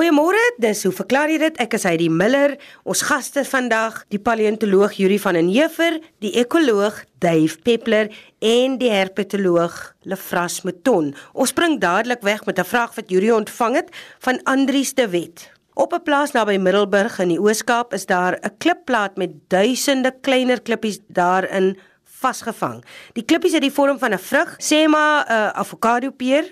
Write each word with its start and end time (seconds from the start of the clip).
Goeiemôre, 0.00 0.40
dis 0.56 0.78
hoe 0.86 0.94
verklaar 0.96 1.28
jy 1.28 1.36
dit? 1.42 1.58
Ek 1.60 1.74
is 1.76 1.82
Heidi 1.84 2.06
Miller. 2.08 2.54
Ons 2.88 3.02
gaste 3.04 3.42
vandag, 3.44 3.98
die 4.08 4.20
paleontoloog 4.24 4.94
Yuri 4.96 5.18
van 5.20 5.36
den 5.36 5.50
Heever, 5.52 5.98
die 6.24 6.30
ekoloog 6.40 7.02
Dave 7.20 7.58
Peppler 7.60 8.08
en 8.40 8.78
die 8.80 8.88
herpetoloog 8.88 9.76
Lefras 10.08 10.62
Mouton. 10.64 11.10
Ons 11.36 11.52
spring 11.52 11.76
dadelik 11.82 12.24
weg 12.24 12.46
met 12.48 12.56
'n 12.56 12.64
vraag 12.64 12.96
wat 12.96 13.12
Yuri 13.12 13.30
ontvang 13.30 13.76
het 13.76 13.92
van 14.24 14.40
Andrius 14.44 14.94
de 14.94 15.06
Wet. 15.08 15.52
Op 15.74 15.92
'n 15.92 16.02
plaas 16.02 16.32
naby 16.32 16.56
Middelburg 16.56 17.18
in 17.18 17.28
die 17.28 17.40
Oos-Kaap 17.40 17.92
is 17.92 18.06
daar 18.06 18.40
'n 18.40 18.56
klipplaat 18.56 19.18
met 19.18 19.30
duisende 19.48 20.16
kleiner 20.22 20.62
klippies 20.62 21.00
daarin 21.08 21.76
vasgevang. 22.04 22.84
Die 23.12 23.24
klippies 23.24 23.52
het 23.52 23.62
die 23.62 23.72
vorm 23.72 23.98
van 23.98 24.12
'n 24.12 24.18
vrug, 24.18 24.56
sê 24.58 24.88
maar 24.88 25.26
'n 25.28 25.52
avokado 25.56 26.10
peer 26.10 26.50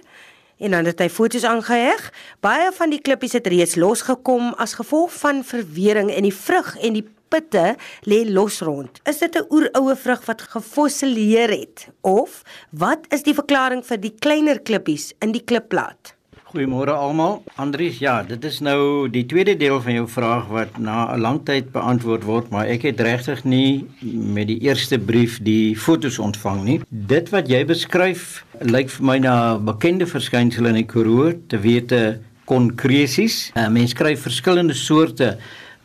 en 0.58 0.70
dan 0.70 0.84
het 0.84 0.98
hy 1.00 1.08
foto's 1.08 1.44
aangeheg. 1.44 2.10
Baie 2.44 2.72
van 2.74 2.90
die 2.90 3.00
klippies 3.00 3.36
het 3.38 3.46
reeds 3.46 3.76
losgekom 3.78 4.52
as 4.58 4.76
gevolg 4.78 5.14
van 5.20 5.44
verwering 5.44 6.10
en 6.14 6.26
die 6.26 6.34
vrug 6.34 6.74
en 6.82 6.98
die 6.98 7.06
pitte 7.28 7.76
lê 8.08 8.24
los 8.28 8.60
rond. 8.64 9.00
Is 9.04 9.18
dit 9.18 9.36
'n 9.36 9.46
oeroue 9.50 9.96
vrug 9.96 10.24
wat 10.26 10.42
gefossileer 10.42 11.50
het 11.50 11.88
of 12.00 12.42
wat 12.70 13.06
is 13.08 13.22
die 13.22 13.34
verklaring 13.34 13.84
vir 13.86 14.00
die 14.00 14.14
kleiner 14.18 14.60
klippies 14.60 15.12
in 15.20 15.32
die 15.32 15.44
klipplaat? 15.44 16.17
Goeiemôre 16.48 16.94
almal. 16.96 17.42
Andries, 17.60 17.98
ja, 18.00 18.22
dit 18.24 18.44
is 18.48 18.62
nou 18.64 19.04
die 19.12 19.26
tweede 19.28 19.52
deel 19.60 19.82
van 19.84 19.98
jou 19.98 20.06
vraag 20.08 20.46
wat 20.48 20.78
na 20.80 21.12
'n 21.12 21.20
lang 21.20 21.40
tyd 21.44 21.72
beantwoord 21.72 22.24
word, 22.24 22.48
maar 22.48 22.64
ek 22.64 22.82
het 22.88 23.00
regtig 23.00 23.44
nie 23.44 23.84
met 24.00 24.46
die 24.48 24.58
eerste 24.64 24.98
brief 24.98 25.36
die 25.42 25.76
fotos 25.76 26.18
ontvang 26.18 26.64
nie. 26.64 26.80
Dit 26.88 27.28
wat 27.28 27.48
jy 27.48 27.64
beskryf 27.64 28.46
lyk 28.60 28.88
vir 28.88 29.04
my 29.04 29.18
na 29.18 29.58
bekende 29.58 30.06
verskynsel 30.06 30.66
in 30.66 30.74
die 30.74 30.86
Karoo, 30.86 31.34
te 31.48 31.58
wete 31.60 32.20
konkresies. 32.46 33.50
Uh, 33.54 33.68
Mense 33.68 33.92
skryf 33.92 34.22
verskillende 34.22 34.74
soorte 34.74 35.36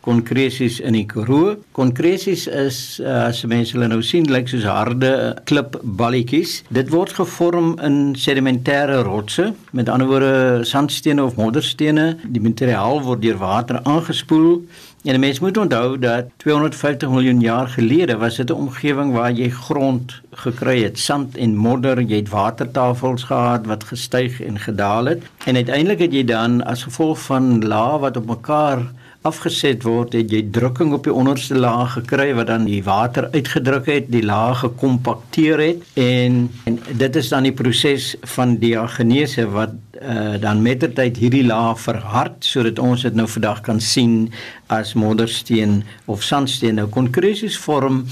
konkresies 0.04 0.80
in 0.84 0.96
die 0.98 1.06
Karoo. 1.08 1.56
Konkresies 1.76 2.46
is 2.46 2.78
uh, 3.00 3.28
as 3.30 3.42
mense 3.48 3.74
hulle 3.76 3.88
nou 3.88 4.02
sien 4.04 4.28
lyk 4.30 4.50
soos 4.52 4.66
harde 4.68 5.10
klipballetjies. 5.48 6.60
Dit 6.74 6.92
word 6.92 7.14
gevorm 7.16 7.74
in 7.84 8.14
sedimentêre 8.20 9.00
rotse, 9.06 9.52
met 9.72 9.88
ander 9.88 10.10
woorde 10.10 10.64
sandstene 10.68 11.24
of 11.24 11.38
modderstene. 11.40 12.14
Die 12.24 12.42
materiaal 12.44 13.00
word 13.04 13.24
deur 13.24 13.40
water 13.40 13.80
aangespoel. 13.84 14.60
En 15.04 15.20
mense 15.20 15.42
moet 15.44 15.58
onthou 15.60 15.98
dat 16.00 16.30
250 16.40 17.10
miljoen 17.12 17.40
jaar 17.40 17.68
gelede 17.68 18.16
was 18.16 18.36
dit 18.36 18.50
'n 18.50 18.56
omgewing 18.56 19.12
waar 19.12 19.32
jy 19.32 19.50
grond 19.50 20.20
gekry 20.32 20.82
het, 20.82 20.98
sand 20.98 21.36
en 21.36 21.56
modder, 21.56 22.00
jy 22.00 22.16
het 22.16 22.28
watertafels 22.28 23.22
gehad 23.22 23.66
wat 23.66 23.84
gestyg 23.84 24.40
en 24.40 24.58
gedaal 24.58 25.04
het. 25.04 25.22
En 25.44 25.56
uiteindelik 25.56 25.98
het 25.98 26.12
jy 26.12 26.24
dan 26.24 26.64
as 26.64 26.82
gevolg 26.82 27.20
van 27.20 27.66
lae 27.66 27.98
wat 27.98 28.16
op 28.16 28.26
mekaar 28.26 28.78
afgeset 29.24 29.86
word, 29.88 30.12
het 30.12 30.32
jy 30.32 30.42
drukking 30.52 30.92
op 30.92 31.06
die 31.06 31.12
onderste 31.16 31.56
laag 31.56 31.94
gekry 31.96 32.26
wat 32.36 32.50
dan 32.50 32.66
die 32.68 32.82
water 32.84 33.30
uitgedruk 33.32 33.86
het, 33.88 34.10
die 34.12 34.24
laag 34.24 34.60
gekompakteer 34.66 35.62
het 35.62 35.86
en, 36.00 36.42
en 36.68 36.76
dit 37.00 37.16
is 37.16 37.30
dan 37.32 37.48
die 37.48 37.54
proses 37.56 38.10
van 38.34 38.58
diagenese 38.60 39.46
wat 39.54 39.72
uh, 39.96 40.36
dan 40.42 40.60
mettertyd 40.66 41.16
hierdie 41.22 41.44
laag 41.48 41.80
verhard 41.80 42.44
sodat 42.44 42.82
ons 42.84 43.06
dit 43.08 43.16
nou 43.16 43.24
vandag 43.38 43.64
kan 43.64 43.80
sien 43.80 44.28
as 44.68 44.92
moddersteen 44.92 45.80
of 46.04 46.20
sandsteen. 46.22 46.76
Nou 46.76 46.90
konkresies 46.92 47.56
vorm 47.64 48.04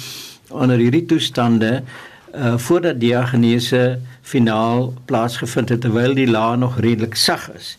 onder 0.48 0.80
hierdie 0.80 1.04
toestande 1.12 1.82
uh 2.32 2.56
voordat 2.56 2.96
diagenese 2.96 3.98
finaal 4.24 4.94
plaasgevind 5.04 5.68
het 5.68 5.82
terwyl 5.84 6.14
die 6.16 6.30
laag 6.30 6.56
nog 6.62 6.78
redelik 6.80 7.18
sag 7.20 7.50
is 7.52 7.74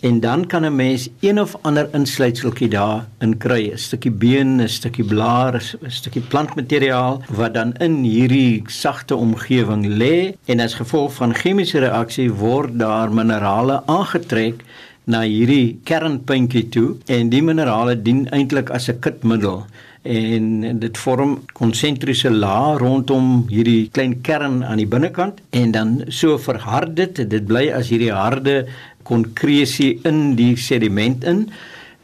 en 0.00 0.20
dan 0.20 0.46
kan 0.46 0.64
'n 0.64 0.76
mens 0.76 1.08
een 1.20 1.40
of 1.40 1.56
ander 1.62 1.88
insluitseltjie 1.92 2.68
daar 2.68 3.06
in 3.18 3.36
kry, 3.36 3.70
'n 3.72 3.78
stukkie 3.78 4.10
been, 4.10 4.60
'n 4.60 4.68
stukkie 4.68 5.04
blaar, 5.04 5.54
'n 5.54 5.90
stukkie 5.90 6.22
plantmateriaal 6.22 7.22
wat 7.28 7.54
dan 7.54 7.72
in 7.72 7.94
hierdie 8.02 8.62
sagte 8.66 9.16
omgewing 9.16 9.86
lê. 9.86 10.34
En 10.44 10.60
as 10.60 10.74
gevolg 10.74 11.14
van 11.14 11.34
chemiese 11.34 11.78
reaksie 11.78 12.32
word 12.32 12.78
daar 12.78 13.12
minerale 13.12 13.82
aangetrek 13.86 14.64
na 15.04 15.22
hierdie 15.24 15.80
kernpuntjie 15.84 16.68
toe. 16.68 16.96
En 17.06 17.28
die 17.28 17.42
minerale 17.42 17.96
dien 18.02 18.26
eintlik 18.30 18.70
as 18.70 18.88
'n 18.88 18.98
kitmiddel. 19.00 19.64
En 20.02 20.78
dit 20.78 20.98
vorm 20.98 21.44
konsentriese 21.52 22.30
lae 22.30 22.78
rondom 22.78 23.46
hierdie 23.48 23.88
klein 23.92 24.20
kern 24.20 24.64
aan 24.64 24.76
die 24.76 24.86
binnekant. 24.86 25.40
En 25.50 25.70
dan 25.70 26.04
so 26.08 26.38
verhard 26.38 26.96
dit. 26.96 27.30
Dit 27.30 27.46
bly 27.46 27.70
as 27.72 27.88
hierdie 27.88 28.12
harde 28.12 28.66
konkresie 29.08 29.96
in 30.08 30.36
die 30.38 30.54
sediment 30.56 31.24
in 31.24 31.48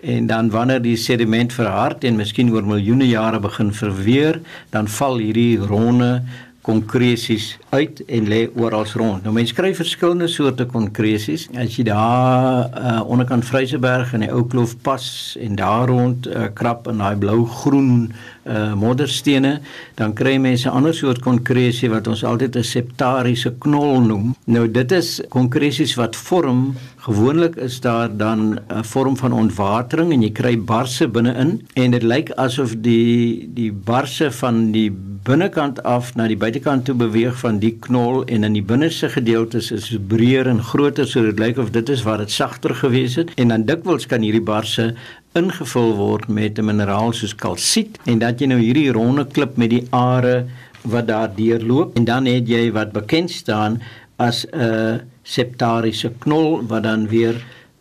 en 0.04 0.26
dan 0.28 0.50
wanneer 0.52 0.82
die 0.84 0.96
sediment 1.00 1.52
verhard 1.52 2.04
en 2.04 2.18
miskien 2.20 2.50
oor 2.52 2.66
miljoene 2.68 3.06
jare 3.08 3.40
begin 3.40 3.70
verweer, 3.72 4.40
dan 4.74 4.88
val 4.98 5.16
hierdie 5.16 5.56
ronde 5.56 6.18
konkresies 6.64 7.58
uit 7.74 8.00
en 8.08 8.28
lê 8.28 8.46
oral 8.56 8.86
rond. 8.96 9.24
Nou 9.24 9.34
mense 9.36 9.52
kry 9.56 9.74
verskillende 9.76 10.30
soorte 10.32 10.64
konkresies. 10.70 11.44
As 11.60 11.76
jy 11.76 11.84
daar 11.90 12.70
uh, 12.72 12.94
onderkant 13.04 13.44
Vryseberg 13.44 14.14
in 14.16 14.24
die 14.24 14.30
ou 14.32 14.46
kloof 14.48 14.72
pas 14.86 15.04
en 15.44 15.58
daar 15.60 15.90
rond 15.92 16.28
uh, 16.30 16.48
krap 16.56 16.88
in 16.88 17.02
daai 17.04 17.18
blou-groen 17.20 17.90
uh, 18.08 18.72
modderstene, 18.80 19.58
dan 20.00 20.16
kry 20.16 20.38
mense 20.40 20.68
'n 20.68 20.72
ander 20.80 20.96
soort 20.96 21.20
konkresie 21.20 21.92
wat 21.92 22.08
ons 22.08 22.24
altyd 22.24 22.56
'n 22.56 22.64
septariese 22.64 23.52
knol 23.60 24.00
noem. 24.00 24.34
Nou 24.48 24.64
dit 24.64 24.92
is 24.92 25.20
konkresies 25.28 25.94
wat 26.00 26.16
vorm 26.16 26.76
Gewoonlik 27.04 27.56
is 27.56 27.80
daar 27.80 28.16
dan 28.16 28.58
'n 28.68 28.84
vorm 28.84 29.16
van 29.16 29.32
ontwatering 29.32 30.12
en 30.12 30.22
jy 30.22 30.30
kry 30.32 30.58
barse 30.58 31.08
binne-in 31.08 31.66
en 31.72 31.90
dit 31.90 32.02
lyk 32.02 32.30
asof 32.30 32.74
die 32.80 33.50
die 33.54 33.72
barse 33.72 34.30
van 34.32 34.72
die 34.72 34.90
binnekant 35.22 35.82
af 35.82 36.14
na 36.14 36.26
die 36.26 36.36
buitekant 36.36 36.84
toe 36.84 36.94
beweeg 36.94 37.36
van 37.38 37.58
die 37.58 37.76
knol 37.80 38.24
en 38.24 38.44
in 38.44 38.52
die 38.52 38.62
binneste 38.62 39.08
gedeeltes 39.08 39.70
is 39.70 39.98
breër 40.08 40.46
en 40.46 40.62
groter 40.62 41.06
so 41.06 41.22
dit 41.22 41.38
lyk 41.38 41.58
of 41.58 41.70
dit 41.70 41.88
is 41.88 42.02
waar 42.02 42.18
dit 42.18 42.30
sagter 42.30 42.74
gewees 42.74 43.14
het. 43.14 43.34
En 43.34 43.48
dan 43.48 43.64
dikwels 43.64 44.06
kan 44.06 44.20
hierdie 44.22 44.44
barse 44.44 44.94
ingevul 45.32 45.96
word 45.96 46.28
met 46.28 46.58
'n 46.58 46.64
mineraal 46.64 47.12
soos 47.12 47.34
kalsiet 47.34 47.98
en 48.04 48.18
dat 48.18 48.40
jy 48.40 48.46
nou 48.46 48.60
hierdie 48.60 48.92
ronde 48.92 49.26
klip 49.26 49.56
met 49.56 49.70
die 49.70 49.86
are 49.90 50.46
wat 50.82 51.06
daar 51.06 51.34
deurloop. 51.36 51.96
En 51.96 52.04
dan 52.04 52.24
het 52.24 52.48
jy 52.48 52.72
wat 52.72 52.92
bekend 52.92 53.30
staan 53.30 53.82
as 54.16 54.46
'n 54.52 55.00
septariese 55.24 56.12
knol 56.24 56.62
wat 56.68 56.84
dan 56.86 57.08
weer 57.08 57.40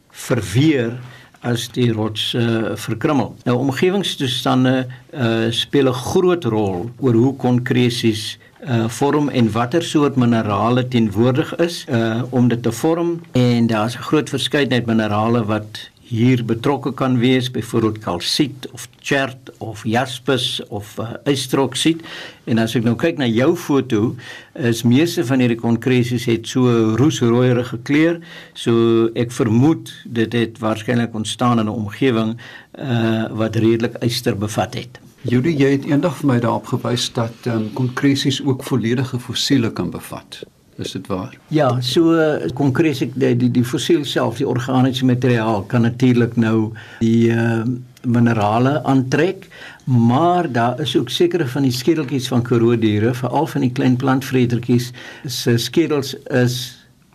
verweer 0.10 0.98
as 1.44 1.68
die 1.76 1.90
rots 1.92 2.32
uh, 2.40 2.72
verkrummel. 2.80 3.34
Nou 3.44 3.58
omgewingstoestande 3.66 4.86
uh, 5.12 5.52
speel 5.52 5.92
'n 5.92 6.02
groot 6.08 6.44
rol 6.44 6.90
oor 7.00 7.14
hoe 7.14 7.36
konkresies 7.36 8.38
uh 8.64 8.88
vorm 8.88 9.28
en 9.30 9.52
watter 9.52 9.84
soort 9.84 10.16
minerale 10.16 10.88
teenwoordig 10.88 11.56
is 11.56 11.86
uh 11.92 12.24
om 12.30 12.48
dit 12.48 12.62
te 12.64 12.72
vorm 12.72 13.20
en 13.32 13.68
daar's 13.68 13.98
'n 13.98 14.08
groot 14.08 14.30
verskeidenheid 14.30 14.86
minerale 14.86 15.44
wat 15.46 15.90
hier 16.14 16.44
betrokke 16.46 16.92
kan 16.94 17.18
wees, 17.18 17.50
byvoorbeeld 17.52 17.98
kalsiet 18.04 18.68
of 18.72 18.86
chert 19.02 19.50
of 19.58 19.82
jaspis 19.84 20.62
of 20.70 20.94
uh, 21.02 21.16
ysteroksied. 21.30 22.04
En 22.46 22.62
as 22.62 22.76
ek 22.78 22.86
nou 22.86 22.94
kyk 23.00 23.18
na 23.18 23.26
jou 23.26 23.54
foto, 23.58 24.14
is 24.54 24.84
meeste 24.86 25.26
van 25.26 25.42
hierdie 25.42 25.58
konkresies 25.58 26.28
het 26.30 26.46
so 26.50 26.94
roosrooierige 27.00 27.82
kleur, 27.88 28.20
so 28.54 29.10
ek 29.18 29.34
vermoed 29.34 29.90
dit 30.06 30.38
het 30.38 30.62
waarskynlik 30.62 31.16
ontstaan 31.18 31.64
in 31.64 31.66
'n 31.66 31.74
omgewing 31.74 32.38
uh 32.78 33.26
wat 33.34 33.56
redelik 33.56 33.98
yster 34.02 34.38
bevat 34.38 34.74
het. 34.74 35.00
Judy, 35.24 35.54
jy 35.56 35.70
het 35.78 35.86
eendag 35.88 36.18
vir 36.20 36.28
my 36.28 36.40
daarop 36.44 36.66
gewys 36.68 37.06
dat 37.16 37.46
um, 37.48 37.70
konkresies 37.74 38.42
ook 38.44 38.64
volledige 38.64 39.20
fossiele 39.20 39.72
kan 39.72 39.90
bevat. 39.90 40.44
Is 40.78 40.92
dit 40.92 41.08
waar? 41.08 41.38
Ja, 41.48 41.82
so 41.82 42.18
konkreet 42.54 43.14
die 43.14 43.36
die, 43.38 43.52
die 43.52 43.66
fossiel 43.66 44.06
self, 44.06 44.38
die 44.38 44.48
organiese 44.48 45.06
materiaal 45.06 45.64
kan 45.70 45.86
natuurlik 45.86 46.36
nou 46.36 46.74
die 47.00 47.30
uh, 47.30 47.62
minerale 48.04 48.84
aantrek, 48.84 49.48
maar 49.86 50.52
daar 50.52 50.80
is 50.80 50.96
ook 50.98 51.10
sekere 51.10 51.48
van 51.48 51.68
die 51.68 51.72
skedeltjies 51.72 52.28
van 52.28 52.44
korodiere, 52.44 53.14
veral 53.14 53.48
van 53.48 53.62
die 53.62 53.72
klein 53.72 53.96
plantvretertjies, 53.96 54.92
se 55.26 55.58
skedels 55.58 56.16
is 56.30 56.60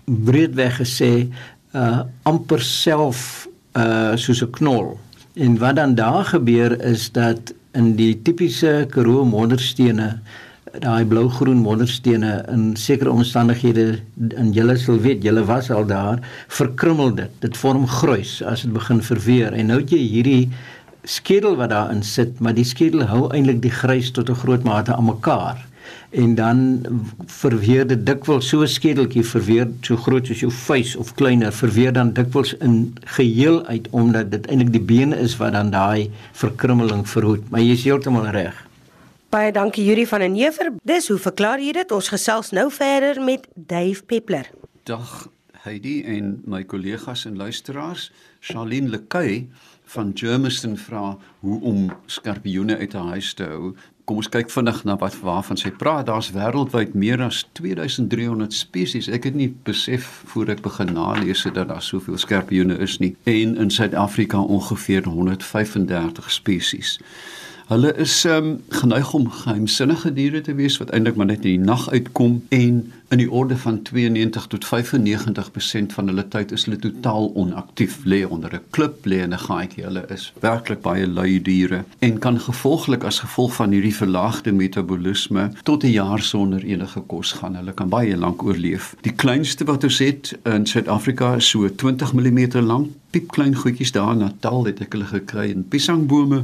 breedweg 0.04 0.78
gesê 0.80 1.12
uh 1.76 2.00
amper 2.24 2.62
self 2.64 3.48
uh 3.76 4.16
soos 4.16 4.40
'n 4.42 4.50
knol. 4.50 4.96
En 5.34 5.58
wat 5.58 5.76
dan 5.76 5.94
daar 5.94 6.24
gebeur 6.24 6.80
is 6.80 7.12
dat 7.12 7.52
in 7.72 7.96
die 7.96 8.22
tipiese 8.22 8.86
Karoo 8.90 9.24
modderstene 9.24 10.20
daai 10.76 11.04
blou-groen 11.08 11.60
modderstene 11.62 12.32
in 12.52 12.72
sekere 12.76 13.12
omstandighede 13.12 14.00
in 14.36 14.50
julle 14.56 14.76
sal 14.80 14.98
weet 15.04 15.24
julle 15.24 15.44
was 15.48 15.70
al 15.70 15.86
daar 15.88 16.20
verkrummel 16.48 17.14
dit. 17.14 17.30
Dit 17.44 17.56
vorm 17.56 17.86
gruis 17.86 18.38
as 18.42 18.66
dit 18.66 18.72
begin 18.72 19.02
verweer. 19.02 19.52
En 19.52 19.72
nou 19.72 19.80
het 19.80 19.94
jy 19.94 20.02
hierdie 20.02 20.42
skedel 21.08 21.56
wat 21.56 21.72
daarin 21.72 22.02
sit 22.04 22.40
maar 22.44 22.56
die 22.56 22.66
skedel 22.68 23.06
hou 23.08 23.28
eintlik 23.32 23.62
die 23.64 23.72
grys 23.72 24.12
tot 24.12 24.30
'n 24.30 24.40
groot 24.44 24.64
mate 24.64 24.94
aan 24.94 25.08
mekaar. 25.08 25.66
En 26.10 26.34
dan 26.34 26.60
verweer 27.26 27.86
dit 27.86 28.06
dikwels 28.06 28.48
so 28.48 28.62
'n 28.62 28.68
skedeltjie 28.68 29.24
verweer 29.24 29.68
so 29.80 29.96
groot 29.96 30.26
soos 30.26 30.40
jou 30.40 30.50
vuis 30.50 30.96
of 30.96 31.14
kleiner 31.14 31.52
verweer 31.52 31.92
dan 31.92 32.12
dikwels 32.12 32.54
in 32.60 32.94
geheel 33.04 33.64
uit 33.66 33.88
omdat 33.90 34.30
dit 34.30 34.46
eintlik 34.46 34.72
die 34.72 34.86
bene 34.96 35.16
is 35.16 35.36
wat 35.36 35.52
dan 35.52 35.70
daai 35.70 36.10
verkrummeling 36.32 37.08
verhoed. 37.08 37.50
Maar 37.50 37.60
jy 37.60 37.72
is 37.72 37.84
heeltemal 37.84 38.30
reg 38.30 38.67
Baie 39.28 39.52
dankie 39.52 39.84
Yuri 39.84 40.06
van 40.08 40.22
den 40.24 40.34
Heever. 40.34 40.70
Dis 40.88 41.10
hoe 41.12 41.18
verklaar 41.20 41.60
jy 41.60 41.74
dit? 41.76 41.90
Ons 41.92 42.06
gesels 42.08 42.48
nou 42.56 42.70
verder 42.72 43.18
met 43.20 43.42
Dave 43.54 44.00
Peppler. 44.08 44.46
Dag 44.88 45.26
Heidi 45.66 45.98
en 46.08 46.38
my 46.48 46.62
kollegas 46.64 47.26
en 47.28 47.36
luisteraars. 47.36 48.06
Charlene 48.40 48.88
Lekay 48.88 49.42
van 49.92 50.14
Germiston 50.16 50.78
vra 50.80 51.18
hoe 51.44 51.60
om 51.60 51.90
skorpioene 52.06 52.78
uit 52.78 52.94
'n 52.94 53.08
huis 53.12 53.34
te 53.34 53.44
hou. 53.44 53.74
Kom 54.04 54.16
ons 54.16 54.28
kyk 54.28 54.50
vinnig 54.50 54.84
na 54.84 54.96
wat 54.96 55.20
waarvan 55.20 55.56
sy 55.56 55.70
praat. 55.70 56.06
Daar's 56.06 56.32
wêreldwyd 56.32 56.94
meer 56.94 57.22
as 57.22 57.44
2300 57.52 58.52
spesies. 58.52 59.08
Ek 59.08 59.24
het 59.24 59.34
nie 59.34 59.54
besef 59.62 60.22
voor 60.24 60.48
ek 60.48 60.62
begin 60.62 60.92
nalees 60.92 61.42
dat 61.42 61.68
daar 61.68 61.82
soveel 61.82 62.16
skorpioene 62.18 62.78
is 62.78 62.98
nie. 62.98 63.16
En 63.24 63.56
in 63.56 63.70
Suid-Afrika 63.70 64.40
ongeveer 64.40 65.04
135 65.04 66.30
spesies. 66.30 66.98
Hulle 67.68 67.90
is 68.00 68.24
um, 68.24 68.62
geneig 68.68 69.10
om 69.12 69.26
geheimsinnige 69.30 70.12
diere 70.16 70.40
te 70.40 70.54
wees 70.56 70.78
wat 70.80 70.88
eintlik 70.96 71.18
maar 71.20 71.26
net 71.28 71.42
in 71.44 71.58
die 71.58 71.66
nag 71.68 71.82
uitkom 71.92 72.38
en 72.48 72.78
in 73.12 73.20
die 73.20 73.26
orde 73.28 73.58
van 73.60 73.82
92 73.82 74.46
tot 74.54 74.64
95% 74.64 75.92
van 75.96 76.08
hulle 76.08 76.24
tyd 76.32 76.54
is 76.56 76.64
hulle 76.64 76.78
totaal 76.80 77.28
onaktief 77.36 77.98
lê 78.08 78.22
onder 78.24 78.54
'n 78.56 78.64
klip 78.70 79.04
lê 79.04 79.18
in 79.24 79.34
'n 79.36 79.44
gaatjie. 79.44 79.84
Hulle 79.84 80.04
is 80.08 80.32
werklik 80.40 80.80
baie 80.80 81.06
lui 81.06 81.42
diere 81.42 81.84
en 81.98 82.18
kan 82.18 82.40
gevolglik 82.40 83.04
as 83.04 83.18
gevolg 83.18 83.54
van 83.54 83.70
hierdie 83.70 83.94
verlaagde 83.94 84.52
metabolisme 84.52 85.52
tot 85.62 85.84
'n 85.84 85.92
jaar 85.92 86.22
sonder 86.22 86.64
enige 86.64 87.00
kos 87.00 87.32
gaan. 87.32 87.56
Hulle 87.56 87.72
kan 87.72 87.88
baie 87.88 88.16
lank 88.16 88.42
oorleef. 88.42 88.94
Die 89.00 89.12
kleinste 89.12 89.64
wat 89.64 89.84
ons 89.84 89.98
het 89.98 90.38
in 90.44 90.66
Suid-Afrika 90.66 91.34
is 91.34 91.48
so 91.48 91.74
20 91.74 92.12
mm 92.12 92.60
lank 92.60 92.88
piepklein 93.10 93.54
goedjies 93.56 93.92
daar 93.92 94.12
in 94.12 94.22
Natal 94.24 94.66
het 94.68 94.82
ek 94.84 94.92
hulle 94.96 95.08
gekry 95.08 95.48
in 95.52 95.64
piesangbome 95.72 96.42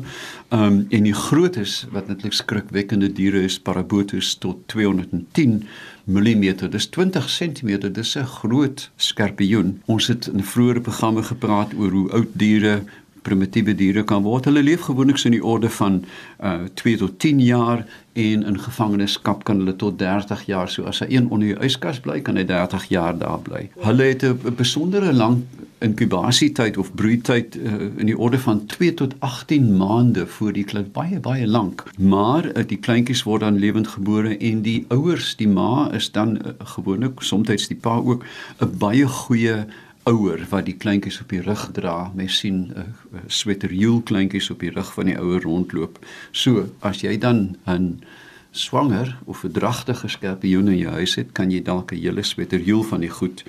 um, 0.49 0.79
en 0.89 1.09
die 1.09 1.17
grootes 1.17 1.83
wat 1.93 2.09
netlik 2.09 2.37
skrikwekkende 2.37 3.11
diere 3.13 3.45
is 3.45 3.59
parabotus 3.61 4.35
tot 4.41 4.63
210 4.73 5.63
mm, 6.05 6.45
dis 6.73 6.89
20 6.97 7.29
cm, 7.37 7.93
dis 7.93 8.17
'n 8.17 8.27
groot 8.41 8.91
skorpioen. 8.97 9.81
Ons 9.87 10.07
het 10.07 10.27
in 10.33 10.45
vroeëre 10.45 10.81
programme 10.81 11.23
gepraat 11.23 11.75
oor 11.77 11.91
hoe 11.91 12.11
oud 12.11 12.33
diere 12.33 12.83
primitiewe 13.23 13.75
diere 13.75 14.05
kan 14.05 14.23
word. 14.23 14.45
Hulle 14.45 14.63
leef 14.63 14.81
gewoonlik 14.89 15.19
so 15.19 15.31
in 15.31 15.39
die 15.39 15.45
orde 15.45 15.71
van 15.71 16.05
uh 16.41 16.65
2 16.81 16.97
tot 16.97 17.19
10 17.19 17.41
jaar 17.41 17.87
en 18.15 18.45
in 18.47 18.59
gevangenskap 18.59 19.45
kan 19.45 19.59
hulle 19.63 19.77
tot 19.77 19.99
30 19.99 20.47
jaar. 20.47 20.71
So 20.71 20.87
as 20.91 21.03
hy 21.03 21.11
een 21.11 21.31
onder 21.31 21.49
jou 21.49 21.61
yskas 21.67 22.01
bly, 22.01 22.21
kan 22.23 22.39
hy 22.39 22.45
30 22.47 22.89
jaar 22.89 23.19
daar 23.19 23.43
bly. 23.43 23.69
Hulle 23.83 24.11
het 24.13 24.23
'n 24.23 24.55
besondere 24.57 25.13
lang 25.13 25.43
inkubasietyd 25.85 26.77
of 26.77 26.95
broeityd 26.95 27.57
uh, 27.57 27.73
in 28.01 28.07
die 28.07 28.19
orde 28.19 28.39
van 28.39 28.67
2 28.67 28.95
tot 28.95 29.15
18 29.19 29.77
maande 29.77 30.27
voor 30.27 30.53
die 30.53 30.65
klein 30.65 30.91
baie 30.93 31.21
baie 31.21 31.47
lank. 31.47 31.85
Maar 31.99 32.47
uh, 32.47 32.65
die 32.67 32.79
kleintjies 32.79 33.23
word 33.23 33.41
dan 33.41 33.59
lewend 33.59 33.89
gebore 33.89 34.37
en 34.39 34.63
die 34.63 34.85
ouers, 34.89 35.35
die 35.37 35.49
ma 35.49 35.91
is 35.93 36.11
dan 36.13 36.39
uh, 36.39 36.55
gewoonlik 36.77 37.21
soms 37.21 37.69
die 37.69 37.77
pa 37.77 37.97
ook 37.97 38.25
'n 38.61 38.79
baie 38.79 39.07
goeie 39.09 39.67
ouer 40.05 40.47
wat 40.51 40.67
die 40.69 40.77
kleintjies 40.77 41.21
op 41.21 41.29
die 41.33 41.43
rug 41.43 41.71
dra. 41.73 42.13
Mens 42.15 42.39
sien 42.39 42.73
'n 42.75 42.95
uh, 43.15 43.21
sweterjoel 43.27 44.03
kleintjies 44.03 44.51
op 44.51 44.61
die 44.61 44.71
rug 44.71 44.93
van 44.93 45.07
die 45.07 45.19
ouer 45.19 45.43
rondloop. 45.43 45.99
So, 46.31 46.69
as 46.81 47.01
jy 47.01 47.19
dan 47.19 47.57
'n 47.67 48.03
swanger 48.51 49.19
of 49.25 49.45
'n 49.45 49.53
dragtige 49.53 50.09
skorpioen 50.09 50.69
in 50.69 50.79
jou 50.79 50.93
huis 50.93 51.15
het, 51.15 51.33
kan 51.33 51.51
jy 51.51 51.63
dalk 51.63 51.93
'n 51.93 51.97
hele 51.97 52.23
sweterjoel 52.23 52.83
van 52.83 53.01
die 53.01 53.11
goed 53.11 53.45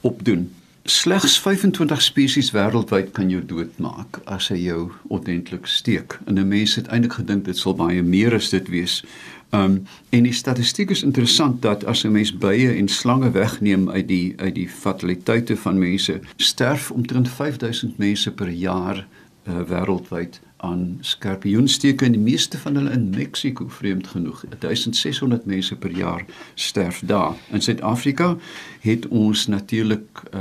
opdoen. 0.00 0.50
Slegs 0.84 1.38
25 1.38 2.02
spesies 2.02 2.50
wêreldwyd 2.50 3.10
kan 3.12 3.30
jou 3.30 3.42
doodmaak 3.46 4.20
as 4.24 4.48
hy 4.48 4.56
jou 4.56 4.90
ordentlik 5.08 5.66
steek. 5.66 6.18
En 6.24 6.34
'n 6.38 6.48
mens 6.48 6.74
het 6.74 6.86
eintlik 6.86 7.12
gedink 7.12 7.44
dit 7.44 7.58
sal 7.58 7.74
baie 7.74 8.02
meer 8.02 8.34
as 8.34 8.48
dit 8.48 8.68
wees. 8.68 9.04
Um 9.50 9.86
en 10.08 10.22
die 10.22 10.32
statistiek 10.32 10.90
is 10.90 11.02
interessant 11.02 11.62
dat 11.62 11.84
as 11.84 12.04
'n 12.04 12.12
mens 12.12 12.36
bye 12.36 12.76
en 12.76 12.88
slange 12.88 13.30
wegneem 13.30 13.90
uit 13.90 14.08
die 14.08 14.32
uit 14.36 14.54
die 14.54 14.68
fataliteite 14.68 15.56
van 15.56 15.78
mense, 15.78 16.20
sterf 16.36 16.90
omtrent 16.90 17.28
5000 17.28 17.98
mense 17.98 18.30
per 18.30 18.48
jaar 18.48 19.06
uh, 19.48 19.60
wêreldwyd 19.66 20.40
aan 20.56 20.98
skorpioensteke 21.00 22.04
en 22.04 22.12
die 22.12 22.20
meeste 22.20 22.58
van 22.58 22.74
hulle 22.74 22.90
in 22.90 23.10
Mexiko 23.10 23.68
vreemd 23.68 24.06
genoeg. 24.06 24.44
1600 24.58 25.44
mense 25.44 25.76
per 25.76 25.90
jaar 25.90 26.24
sterf 26.54 27.02
daar. 27.04 27.34
In 27.50 27.62
Suid-Afrika 27.62 28.36
het 28.80 29.08
ons 29.08 29.46
natuurlik 29.46 30.22
uh, 30.34 30.40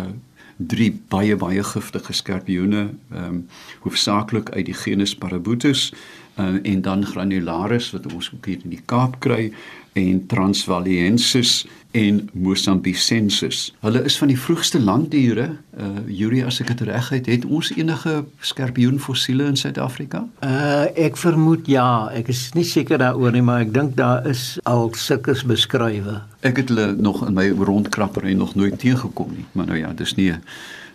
drie 0.58 1.02
baie 1.08 1.36
baie 1.36 1.64
giftige 1.64 2.14
skorpioene, 2.14 2.90
ehm 3.12 3.26
um, 3.26 3.46
hoofsaaklik 3.80 4.50
uit 4.50 4.66
die 4.66 4.74
genus 4.76 5.16
Parabutus 5.16 5.94
uh, 6.36 6.56
en 6.64 6.82
dan 6.82 7.06
granularis 7.06 7.92
wat 7.92 8.14
ons 8.14 8.32
ook 8.34 8.46
hier 8.46 8.64
in 8.64 8.76
die 8.78 8.84
Kaap 8.86 9.20
kry 9.20 9.52
en 9.98 10.26
Transvaaliensis 10.28 11.66
en 11.92 12.30
Mosambicensis. 12.34 13.74
Hulle 13.82 14.04
is 14.06 14.18
van 14.18 14.30
die 14.30 14.38
vroegste 14.40 14.80
landdiere. 14.80 15.50
Uh 15.80 16.04
Yuri 16.06 16.44
as 16.46 16.60
ek 16.62 16.70
dit 16.74 16.84
reg 16.90 17.10
het, 17.10 17.30
het 17.32 17.46
ons 17.50 17.72
enige 17.74 18.14
skorpioenfossiele 18.46 19.48
in 19.50 19.58
Suid-Afrika? 19.58 20.22
Uh 20.46 20.86
ek 20.94 21.18
vermoed 21.18 21.70
ja, 21.70 22.10
ek 22.14 22.30
is 22.34 22.50
nie 22.54 22.66
seker 22.68 23.02
daaroor 23.02 23.34
nie, 23.34 23.42
maar 23.46 23.66
ek 23.66 23.74
dink 23.74 23.96
daar 23.98 24.28
is 24.30 24.60
al 24.70 24.92
sulke 24.94 25.34
beskrywe. 25.50 26.20
Ek 26.46 26.62
het 26.62 26.70
hulle 26.70 26.92
nog 26.94 27.24
in 27.26 27.34
my 27.38 27.50
rondkrapper 27.58 28.30
en 28.30 28.44
nog 28.46 28.54
nooit 28.60 28.78
teëgekom 28.80 29.34
nie, 29.34 29.48
maar 29.58 29.72
nou 29.72 29.80
ja, 29.82 29.94
dis 29.98 30.14
nie 30.20 30.30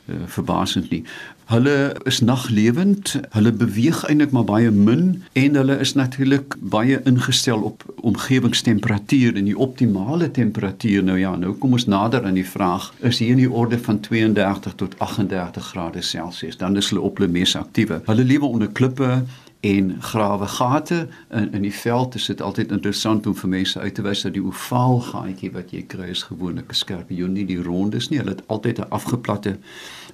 uh, 0.06 0.14
verbasend 0.26 0.90
nie. 0.90 1.02
Hulle 1.50 1.92
is 2.08 2.20
naglewend, 2.24 3.18
hulle 3.36 3.52
beweeg 3.52 3.98
eintlik 4.08 4.32
maar 4.32 4.46
baie 4.48 4.70
min 4.72 5.24
en 5.36 5.58
hulle 5.60 5.76
is 5.84 5.92
natuurlik 5.92 6.56
baie 6.72 7.00
ingestel 7.04 7.60
op 7.68 7.84
omgewingstemperatuur 8.00 9.36
en 9.36 9.50
die 9.50 9.58
optimale 9.58 10.30
temperatuur. 10.30 11.04
Nou 11.04 11.18
ja, 11.20 11.34
nou 11.36 11.52
kom 11.60 11.76
ons 11.76 11.86
nader 11.86 12.24
aan 12.24 12.40
die 12.40 12.48
vraag, 12.48 12.90
is 13.04 13.20
hier 13.20 13.36
in 13.36 13.42
die 13.44 13.50
orde 13.50 13.78
van 13.78 14.00
32 14.00 14.74
tot 14.80 14.98
38 14.98 15.68
grade 15.74 16.02
Celsius, 16.02 16.56
dan 16.56 16.76
is 16.80 16.88
hulle 16.88 17.04
op 17.04 17.20
hulle 17.20 17.32
mees 17.32 17.56
aktiewe. 17.56 18.00
Hulle 18.08 18.24
lewe 18.24 18.48
onder 18.48 18.72
klippe 18.72 19.22
en 19.64 20.02
grawe 20.02 20.46
gate. 20.46 21.08
In 21.30 21.52
in 21.52 21.62
die 21.62 21.74
veld 21.74 22.14
is 22.14 22.26
dit 22.26 22.42
altyd 22.42 22.70
interessant 22.70 23.26
om 23.26 23.36
vir 23.36 23.48
mense 23.48 23.80
uit 23.80 23.94
te 23.94 24.02
wys 24.04 24.22
dat 24.26 24.34
die 24.36 24.44
ovaal 24.44 25.00
gaatjie 25.00 25.52
wat 25.56 25.72
jy 25.72 25.82
kry 25.88 26.10
is 26.12 26.22
gewoonlik 26.28 26.68
'n 26.68 26.80
skorpioen 26.84 27.32
nie 27.32 27.46
die 27.48 27.62
rondes 27.62 28.08
nie. 28.08 28.18
Hulle 28.18 28.36
het 28.36 28.48
altyd 28.48 28.78
'n 28.78 28.90
afgeplatte 28.90 29.56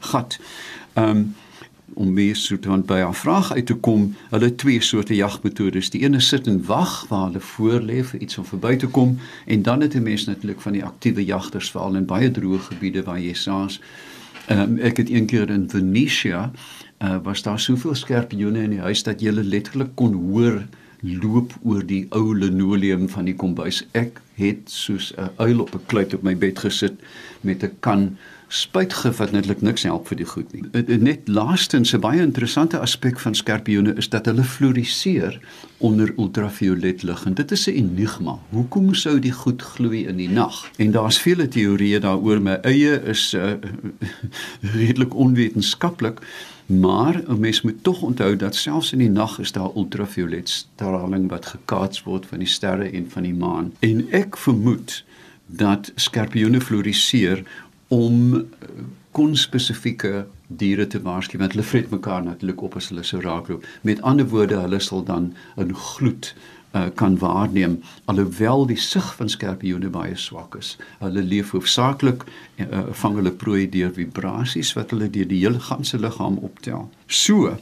gat. 0.00 0.38
Um, 0.94 1.35
om 1.94 2.12
meer 2.12 2.37
soet 2.37 2.64
want 2.64 2.87
by 2.87 3.00
'n 3.02 3.14
vraag 3.14 3.52
uit 3.52 3.67
te 3.67 3.75
kom, 3.75 4.14
hulle 4.30 4.54
twee 4.54 4.80
soorte 4.80 5.14
jagmetodes. 5.14 5.90
Die 5.90 6.02
ene 6.02 6.21
sit 6.21 6.47
en 6.47 6.64
wag 6.66 7.07
waar 7.09 7.26
hulle 7.26 7.40
voor 7.40 7.80
lê 7.80 8.04
vir 8.04 8.21
iets 8.21 8.38
om 8.38 8.45
verby 8.45 8.76
te 8.76 8.87
kom. 8.87 9.19
En 9.47 9.62
dan 9.62 9.80
het 9.80 9.95
'n 9.95 10.02
mens 10.02 10.25
natuurlik 10.25 10.61
van 10.61 10.73
die 10.73 10.85
aktiewe 10.85 11.25
jagters 11.25 11.71
veral 11.71 11.95
in 11.95 12.07
baie 12.07 12.30
droë 12.30 12.59
gebiede 12.59 13.02
waar 13.02 13.21
jy 13.21 13.35
saans. 13.35 13.80
Um, 14.50 14.78
ek 14.78 14.97
het 14.97 15.11
een 15.11 15.26
keer 15.26 15.50
in 15.50 15.71
Venetia 15.71 16.50
uh, 17.02 17.16
was 17.25 17.42
daar 17.42 17.61
soveel 17.61 17.95
skorpioene 17.95 18.62
in 18.62 18.76
die 18.76 18.85
huis 18.85 19.02
dat 19.02 19.21
jy 19.21 19.33
letterlik 19.33 19.95
kon 19.95 20.14
hoor 20.30 20.62
loop 21.00 21.54
oor 21.64 21.85
die 21.87 22.07
ou 22.12 22.35
linoleum 22.37 23.09
van 23.09 23.25
die 23.25 23.37
kombuis. 23.37 23.85
Ek 23.97 24.21
het 24.37 24.69
soos 24.69 25.12
'n 25.16 25.30
uil 25.38 25.61
op 25.61 25.75
'n 25.75 25.87
kluit 25.87 26.14
op 26.14 26.23
my 26.23 26.37
bed 26.37 26.59
gesit 26.59 27.00
met 27.40 27.64
'n 27.64 27.76
kan 27.80 28.16
spuitgif 28.50 29.21
wat 29.23 29.30
netlik 29.30 29.61
niks 29.62 29.85
help 29.87 30.09
vir 30.11 30.19
die 30.19 30.26
goed 30.26 30.50
nie. 30.52 30.64
Net 30.99 31.28
laastens 31.30 31.92
'n 31.95 32.00
baie 32.02 32.21
interessante 32.21 32.78
aspek 32.78 33.21
van 33.23 33.35
skorpioene 33.35 33.95
is 33.95 34.09
dat 34.09 34.26
hulle 34.26 34.42
fluoriseer 34.42 35.38
onder 35.78 36.12
ultraviolet 36.19 37.02
lig 37.02 37.25
en 37.26 37.35
dit 37.35 37.50
is 37.50 37.66
'n 37.66 37.71
enigma. 37.71 38.38
Hoekom 38.50 38.95
sou 38.95 39.19
die 39.19 39.33
goed 39.33 39.62
gloei 39.62 40.07
in 40.07 40.16
die 40.16 40.28
nag? 40.28 40.71
En 40.76 40.90
daar's 40.90 41.19
vele 41.19 41.49
teorieë 41.49 42.00
daaroor, 42.00 42.42
my 42.42 42.59
eie 42.62 43.00
is 43.04 43.35
uh, 43.35 43.52
redelik 44.78 45.14
onwetenskaplik. 45.14 46.19
Maar 46.66 47.23
'n 47.28 47.40
mens 47.40 47.62
moet 47.62 47.83
tog 47.83 48.02
onthou 48.02 48.37
dat 48.37 48.54
selfs 48.54 48.92
in 48.92 48.99
die 48.99 49.11
nag 49.11 49.38
is 49.38 49.52
daar 49.52 49.71
ultraviolet 49.76 50.49
straling 50.49 51.28
wat 51.30 51.47
gekaats 51.47 52.02
word 52.02 52.26
van 52.26 52.38
die 52.38 52.49
sterre 52.49 52.90
en 52.90 53.11
van 53.11 53.23
die 53.23 53.35
maan. 53.35 53.73
En 53.78 54.11
ek 54.11 54.37
vermoed 54.37 55.04
dat 55.47 55.92
skorpioene 55.95 56.61
fluoriseer 56.61 57.45
om 57.90 58.35
eh, 58.35 58.68
konspesifieke 59.11 60.26
diere 60.47 60.87
te 60.87 61.00
waarsku 61.02 61.38
want 61.38 61.56
hulle 61.56 61.66
vreet 61.66 61.90
mekaar 61.90 62.23
natuurlik 62.23 62.62
op 62.62 62.76
as 62.78 62.88
hulle 62.92 63.02
so 63.06 63.20
raakloop. 63.20 63.66
Met 63.82 64.02
ander 64.06 64.28
woorde, 64.30 64.59
hulle 64.62 64.80
sal 64.80 65.04
dan 65.04 65.32
'n 65.56 65.75
gloed 65.75 66.35
uh, 66.75 66.87
kan 66.94 67.18
waarneem 67.18 67.80
alhoewel 68.04 68.66
die 68.66 68.78
sig 68.78 69.14
van 69.14 69.28
skorpioene 69.28 69.88
baie 69.88 70.16
swak 70.16 70.54
is. 70.54 70.76
Hulle 70.99 71.23
leef 71.23 71.50
hoofsaaklik 71.50 72.25
uh, 72.56 72.85
vang 73.02 73.18
hulle 73.18 73.32
prooi 73.32 73.68
deur 73.68 73.92
vibrasies 73.94 74.73
wat 74.78 74.94
hulle 74.94 75.11
deur 75.11 75.28
die 75.28 75.42
hele 75.42 75.61
ganse 75.61 75.99
liggaam 75.99 76.38
optel. 76.47 76.88
So, 77.06 77.56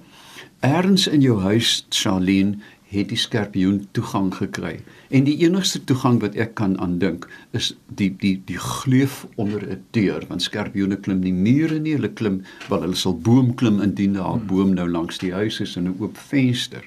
erns 0.61 1.07
in 1.07 1.21
jou 1.25 1.41
huis, 1.41 1.87
Charlene, 1.89 2.59
het 2.89 3.09
die 3.11 3.19
skorpioen 3.21 3.83
toegang 3.93 4.31
gekry. 4.35 4.79
En 5.13 5.27
die 5.27 5.37
enigste 5.45 5.81
toegang 5.85 6.21
wat 6.23 6.37
ek 6.41 6.55
kan 6.61 6.77
aandink 6.81 7.27
is 7.57 7.75
die 8.01 8.11
die 8.23 8.37
die 8.49 8.59
gleuf 8.59 9.27
onder 9.37 9.63
'n 9.63 9.85
deur, 9.91 10.25
want 10.29 10.43
skorpioene 10.43 10.97
klim 10.97 11.21
nie 11.21 11.33
mure 11.33 11.79
nie, 11.79 11.95
hulle 11.95 12.13
klim 12.13 12.43
wel 12.69 12.81
hulle 12.81 12.97
sal 12.97 13.15
boom 13.15 13.55
klim 13.55 13.81
indien 13.81 14.13
daar 14.13 14.37
'n 14.37 14.47
boom 14.47 14.75
nou 14.75 14.89
langs 14.89 15.19
die 15.19 15.33
huis 15.33 15.61
is 15.61 15.77
en 15.77 15.85
'n 15.85 15.97
oop 15.99 16.17
venster. 16.17 16.85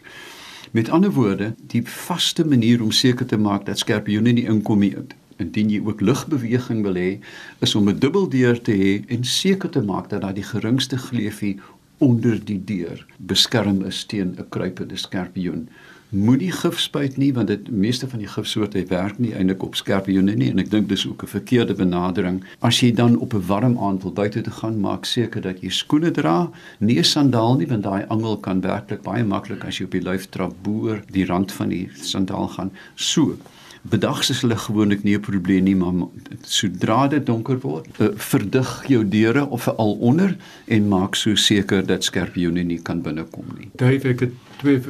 Met 0.72 0.90
ander 0.90 1.12
woorde, 1.12 1.54
die 1.68 1.84
vaste 1.84 2.46
manier 2.46 2.82
om 2.82 2.92
seker 2.92 3.26
te 3.26 3.38
maak 3.38 3.66
dat 3.66 3.80
skorpioene 3.80 4.32
nie 4.32 4.48
inkom 4.48 4.80
nie 4.80 4.96
indien 5.38 5.70
jy 5.70 5.82
ook 5.86 6.02
lugbeweging 6.02 6.84
wil 6.86 6.96
hê, 6.96 7.20
is 7.60 7.76
om 7.76 7.90
'n 7.90 8.00
dubbeldeur 8.00 8.62
te 8.62 8.72
hê 8.72 9.04
en 9.08 9.24
seker 9.24 9.70
te 9.70 9.82
maak 9.82 10.10
dat 10.10 10.22
daar 10.22 10.34
die 10.34 10.44
geringste 10.44 10.98
gleufie 10.98 11.60
onder 11.98 12.46
die 12.46 12.64
deur 12.66 13.06
beskerm 13.18 13.84
is 13.86 14.06
teen 14.06 14.36
'n 14.38 14.50
kruipende 14.50 14.98
skorpioen. 14.98 15.70
Moenie 16.12 16.52
gif 16.52 16.76
spuit 16.84 17.14
nie 17.16 17.30
want 17.32 17.48
dit 17.48 17.70
meeste 17.72 18.08
van 18.12 18.20
die 18.20 18.28
gifsoorte 18.28 18.82
werk 18.90 19.20
nie 19.24 19.30
eintlik 19.32 19.62
op 19.64 19.78
skorpioene 19.80 20.34
nie 20.36 20.50
en 20.52 20.60
ek 20.60 20.68
dink 20.74 20.90
dis 20.90 21.06
ook 21.08 21.24
'n 21.24 21.32
verkeerde 21.32 21.74
benadering. 21.74 22.42
As 22.60 22.82
jy 22.82 22.92
dan 22.92 23.16
op 23.16 23.34
'n 23.34 23.46
warm 23.48 23.78
aand 23.80 24.04
wil 24.04 24.12
buite 24.12 24.42
te 24.42 24.52
gaan, 24.52 24.80
maak 24.80 25.06
seker 25.06 25.42
dat 25.42 25.62
jy 25.62 25.70
skoene 25.70 26.12
dra, 26.12 26.52
nie 26.80 27.00
'n 27.00 27.04
sandaal 27.04 27.56
nie 27.56 27.68
want 27.68 27.84
daai 27.84 28.06
angel 28.10 28.38
kan 28.38 28.62
werklik 28.62 29.02
baie 29.02 29.24
maklik 29.24 29.64
as 29.64 29.78
jy 29.78 29.86
op 29.86 29.92
die 29.92 30.02
lyftrap 30.02 30.54
boer 30.62 31.02
die 31.12 31.26
rand 31.26 31.52
van 31.52 31.70
die 31.70 31.90
sandaal 31.96 32.48
gaan. 32.48 32.72
So 32.96 33.38
Bedags 33.82 34.30
is 34.30 34.42
hulle 34.42 34.58
gewoonlik 34.58 35.04
nie 35.04 35.16
'n 35.16 35.22
probleem 35.22 35.64
nie, 35.64 35.76
maar 35.76 36.08
sodra 36.42 37.08
dit 37.08 37.26
donker 37.26 37.60
word, 37.60 37.88
uh, 38.00 38.08
verdig 38.16 38.84
jou 38.88 39.08
deure 39.08 39.50
of 39.50 39.64
veral 39.64 39.94
onder 39.94 40.38
en 40.68 40.88
maak 40.88 41.16
so 41.16 41.36
seker 41.36 41.86
dat 41.86 42.04
skorpioene 42.04 42.64
nie 42.64 42.82
kan 42.82 43.02
binnekom 43.02 43.46
nie. 43.58 43.70
Dave, 43.76 44.10
ek 44.10 44.20
het 44.20 44.32
twee 44.58 44.82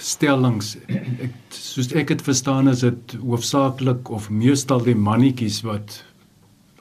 stellings. 0.00 0.74
Ek 0.88 1.34
soos 1.54 1.92
ek 1.94 2.10
dit 2.12 2.24
verstaan 2.24 2.68
is 2.70 2.82
dit 2.84 3.14
hoofsaaklik 3.22 4.10
of 4.10 4.30
meestal 4.30 4.82
die 4.84 4.96
mannetjies 4.98 5.62
wat 5.66 6.02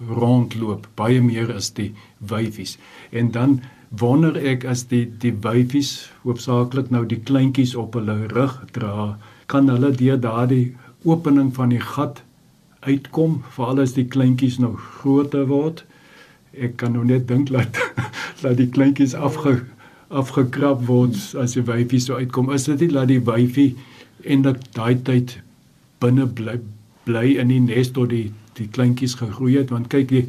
rondloop, 0.03 0.87
baie 0.97 1.21
meer 1.21 1.53
as 1.53 1.71
die 1.77 1.93
wyfies. 2.19 2.77
En 3.11 3.31
dan 3.31 3.61
wonder 3.89 4.37
ek 4.37 4.65
as 4.65 4.87
die 4.89 5.05
die 5.21 5.33
wyfies 5.45 6.09
hoofsaaklik 6.23 6.89
nou 6.91 7.05
die 7.05 7.21
kleintjies 7.21 7.75
op 7.79 7.95
hulle 7.99 8.17
rug 8.33 8.57
dra, 8.75 9.13
kan 9.47 9.69
hulle 9.69 9.93
deur 9.95 10.19
daardie 10.19 10.73
opening 11.03 11.51
van 11.55 11.73
die 11.73 11.81
gat 11.83 12.23
uitkom 12.83 13.41
veral 13.55 13.83
as 13.83 13.95
die 13.95 14.07
kleintjies 14.07 14.59
nou 14.59 14.73
groter 14.75 15.45
word. 15.51 15.83
Ek 16.53 16.77
kan 16.81 16.95
nou 16.97 17.05
net 17.07 17.27
dink 17.29 17.53
dat 17.53 17.79
dat 18.43 18.57
die 18.59 18.69
kleintjies 18.69 19.15
afge 19.15 19.61
afgekrap 20.13 20.85
word 20.87 21.17
as 21.41 21.55
die 21.57 21.65
wyfie 21.65 22.01
so 22.03 22.19
uitkom. 22.19 22.51
Is 22.53 22.67
dit 22.69 22.85
nie 22.85 22.93
dat 22.93 23.09
die 23.11 23.21
wyfie 23.23 23.73
eintlik 24.23 24.61
daai 24.77 24.95
tyd 25.07 25.37
binne 26.03 26.27
bly 26.27 26.59
bly 27.07 27.25
in 27.41 27.51
die 27.51 27.59
nes 27.63 27.91
tot 27.95 28.13
die 28.13 28.29
die 28.57 28.69
kleintjies 28.69 29.17
gegroei 29.17 29.57
het 29.57 29.73
want 29.73 29.89
kyk 29.91 30.11
jy 30.13 30.23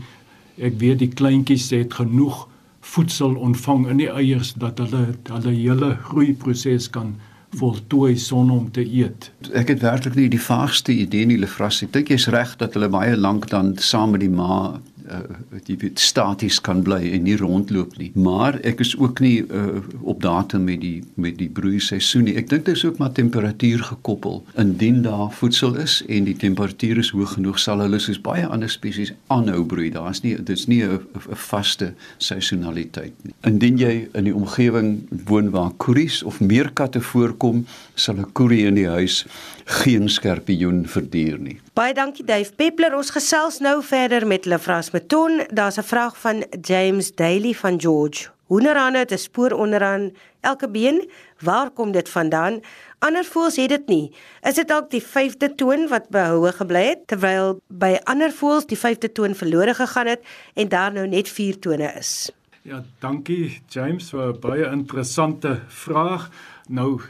ek 0.65 0.79
weet 0.81 1.03
die 1.03 1.11
kleintjies 1.13 1.69
het 1.75 1.95
genoeg 1.99 2.47
voedsel 2.95 3.37
ontvang 3.37 3.87
in 3.93 4.01
die 4.03 4.11
eiers 4.11 4.55
dat 4.61 4.81
hulle 4.83 5.07
hulle 5.29 5.55
hele 5.55 5.95
groeiproses 6.09 6.89
kan 6.95 7.15
voltooi 7.55 8.17
son 8.19 8.51
om 8.51 8.71
te 8.75 8.83
eet. 8.83 9.31
Ek 9.55 9.71
het 9.71 9.85
werklik 9.85 10.17
nie 10.19 10.27
die 10.33 10.43
vaagste 10.43 10.93
idee 10.93 11.27
nie, 11.29 11.39
Lefras. 11.39 11.83
Ek 11.87 11.93
dink 11.95 12.11
jy's 12.11 12.27
reg 12.35 12.57
dat 12.59 12.75
hulle 12.75 12.91
baie 12.91 13.15
lank 13.17 13.47
dan 13.53 13.75
saam 13.79 14.15
met 14.15 14.25
die 14.25 14.33
ma 14.33 14.81
uh 15.11 15.63
die 15.65 15.77
weet 15.79 16.01
staties 16.01 16.61
kan 16.61 16.83
bly 16.83 17.01
en 17.13 17.23
nie 17.23 17.37
rondloop 17.37 17.97
nie. 17.99 18.11
Maar 18.15 18.59
ek 18.67 18.81
is 18.81 18.95
ook 18.99 19.21
nie 19.21 19.45
uh 19.47 19.83
op 20.03 20.23
datum 20.23 20.65
met 20.65 20.81
die 20.81 21.03
met 21.15 21.39
die 21.39 21.49
broeiseisoen 21.49 22.25
nie. 22.29 22.37
Ek 22.41 22.49
dink 22.51 22.65
dit 22.65 22.77
is 22.77 22.85
ook 22.85 22.99
maar 22.99 23.13
temperatuur 23.13 23.85
gekoppel. 23.91 24.43
Indien 24.61 25.03
daar 25.03 25.31
voedsel 25.33 25.77
is 25.81 26.01
en 26.09 26.25
die 26.25 26.37
temperatuur 26.37 26.99
is 26.99 27.11
hoog 27.11 27.37
genoeg, 27.37 27.59
sal 27.59 27.83
hulle 27.85 27.99
soos 27.99 28.21
baie 28.21 28.47
ander 28.47 28.71
spesies 28.71 29.13
aanhou 29.33 29.65
broei. 29.65 29.91
Daar's 29.95 30.23
nie 30.25 30.37
dit's 30.43 30.67
nie 30.67 30.83
'n 30.85 31.01
vaste 31.33 31.95
seisonaliteit 32.19 33.15
nie. 33.23 33.35
Indien 33.43 33.79
jy 33.79 34.09
in 34.13 34.25
die 34.25 34.35
omgewing 34.35 35.09
woon 35.27 35.51
waar 35.51 35.73
koeries 35.77 36.23
of 36.23 36.41
meerkatte 36.41 37.01
voorkom, 37.01 37.67
sal 37.95 38.17
'n 38.17 38.33
koerie 38.33 38.67
in 38.67 38.75
die 38.75 38.89
huis 38.89 39.27
geen 39.65 40.09
skorpioen 40.09 40.85
verduur 40.89 41.39
nie. 41.39 41.59
Baie 41.75 41.91
dankie 41.91 42.23
Dave 42.23 42.53
Peppler. 42.55 42.93
Ons 42.95 43.09
gesels 43.11 43.57
nou 43.59 43.81
verder 43.83 44.23
met 44.31 44.45
Lefras 44.47 44.93
Meton. 44.95 45.41
Daar's 45.51 45.79
'n 45.79 45.83
vraag 45.83 46.15
van 46.21 46.45
James 46.61 47.15
Daly 47.15 47.53
van 47.53 47.81
George. 47.81 48.31
Hoenderhande 48.47 48.99
het 48.99 49.13
'n 49.13 49.19
spoor 49.19 49.51
onderaan 49.51 50.13
elke 50.41 50.69
been. 50.69 51.11
Waar 51.41 51.71
kom 51.71 51.93
dit 51.93 52.09
vandaan? 52.09 52.61
Ander 52.99 53.25
voëls 53.25 53.57
het 53.57 53.69
dit 53.69 53.87
nie. 53.87 54.15
Is 54.43 54.55
dit 54.55 54.69
dalk 54.69 54.91
die 54.91 55.03
5de 55.03 55.55
toon 55.55 55.89
wat 55.89 56.09
behoue 56.09 56.53
gebly 56.53 56.85
het 56.87 57.07
terwyl 57.07 57.61
by 57.69 57.99
ander 58.05 58.33
voëls 58.33 58.67
die 58.67 58.79
5de 58.79 59.13
toon 59.13 59.35
verlore 59.35 59.75
gegaan 59.75 60.07
het 60.07 60.23
en 60.55 60.69
daar 60.69 60.93
nou 60.93 61.07
net 61.07 61.29
4 61.29 61.59
tone 61.59 61.93
is? 61.99 62.31
Ja, 62.63 62.85
dankie 62.99 63.63
James 63.69 64.11
vir 64.11 64.29
'n 64.29 64.41
baie 64.41 64.71
interessante 64.71 65.61
vraag. 65.67 66.31
Nou 66.69 67.01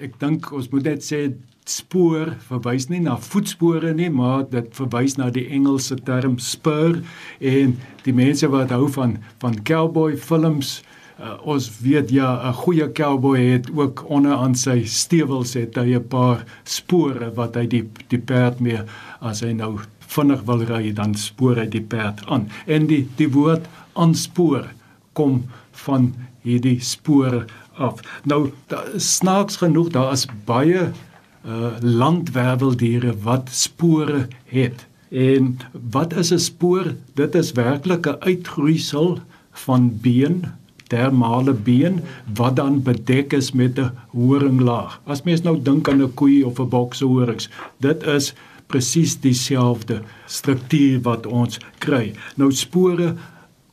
ek 0.00 0.20
dink 0.20 0.52
ons 0.52 0.68
moet 0.68 0.82
net 0.82 1.02
sê 1.12 1.34
spoor 1.64 2.32
verwys 2.48 2.88
nie 2.90 3.00
na 3.00 3.16
voetspore 3.16 3.92
nie, 3.94 4.10
maar 4.10 4.42
dit 4.50 4.66
verwys 4.74 5.16
na 5.18 5.30
die 5.30 5.46
Engelse 5.54 5.96
term 6.06 6.38
spur. 6.42 6.98
En 7.38 7.76
die 8.06 8.14
mense 8.14 8.48
wat 8.50 8.74
hou 8.74 8.88
van 8.90 9.18
van 9.44 9.62
cowboy 9.62 10.16
films 10.16 10.80
uh, 11.22 11.36
ons 11.46 11.68
weet 11.82 12.10
ja 12.10 12.50
'n 12.50 12.54
goeie 12.54 12.92
cowboy 12.92 13.38
het 13.38 13.70
ook 13.74 14.04
onder 14.08 14.34
aan 14.34 14.54
sy 14.54 14.82
stewels 14.84 15.54
het 15.54 15.76
hy 15.76 15.94
'n 15.94 16.08
paar 16.08 16.44
spore 16.64 17.30
wat 17.34 17.54
hy 17.54 17.66
die 17.66 17.84
die 18.08 18.18
perd 18.18 18.60
mee 18.60 18.82
as 19.20 19.40
hy 19.40 19.52
nou 19.52 19.78
vinnig 19.98 20.42
wil 20.46 20.64
ry 20.66 20.92
dan 20.92 21.14
spoor 21.14 21.56
hy 21.56 21.66
die 21.66 21.86
perd 21.94 22.26
aan. 22.26 22.50
En 22.66 22.86
die 22.86 23.08
die 23.16 23.30
woord 23.30 23.66
aanspoor 23.92 24.66
kom 25.12 25.44
van 25.84 26.14
hierdie 26.42 26.80
spore 26.80 27.46
af. 27.78 28.00
Nou 28.24 28.50
snaaks 28.96 29.56
genoeg 29.56 29.88
daar 29.88 30.12
is 30.12 30.26
baie 30.44 30.92
uh 31.46 31.74
landwerveldiere 31.80 33.14
wat 33.22 33.48
spore 33.50 34.28
het. 34.44 34.86
En 35.08 35.58
wat 35.90 36.14
is 36.14 36.32
'n 36.32 36.38
spoor? 36.38 36.94
Dit 37.14 37.34
is 37.34 37.52
werklik 37.52 38.06
'n 38.06 38.16
uitgroeisel 38.18 39.18
van 39.52 39.98
been, 40.00 40.44
dermale 40.86 41.52
been 41.52 42.00
wat 42.34 42.56
dan 42.56 42.82
bedek 42.82 43.32
is 43.32 43.52
met 43.52 43.78
'n 43.78 43.92
horinglaag. 44.10 45.00
As 45.04 45.22
mens 45.22 45.42
nou 45.42 45.62
dink 45.62 45.88
aan 45.88 46.02
'n 46.02 46.14
koei 46.14 46.42
of 46.44 46.58
'n 46.58 46.68
bok 46.68 46.94
se 46.94 47.04
horings, 47.04 47.48
dit 47.76 48.02
is 48.02 48.34
presies 48.66 49.20
dieselfde 49.20 50.02
struktuur 50.26 51.00
wat 51.00 51.26
ons 51.26 51.58
kry. 51.78 52.14
Nou 52.36 52.52
spore 52.52 53.14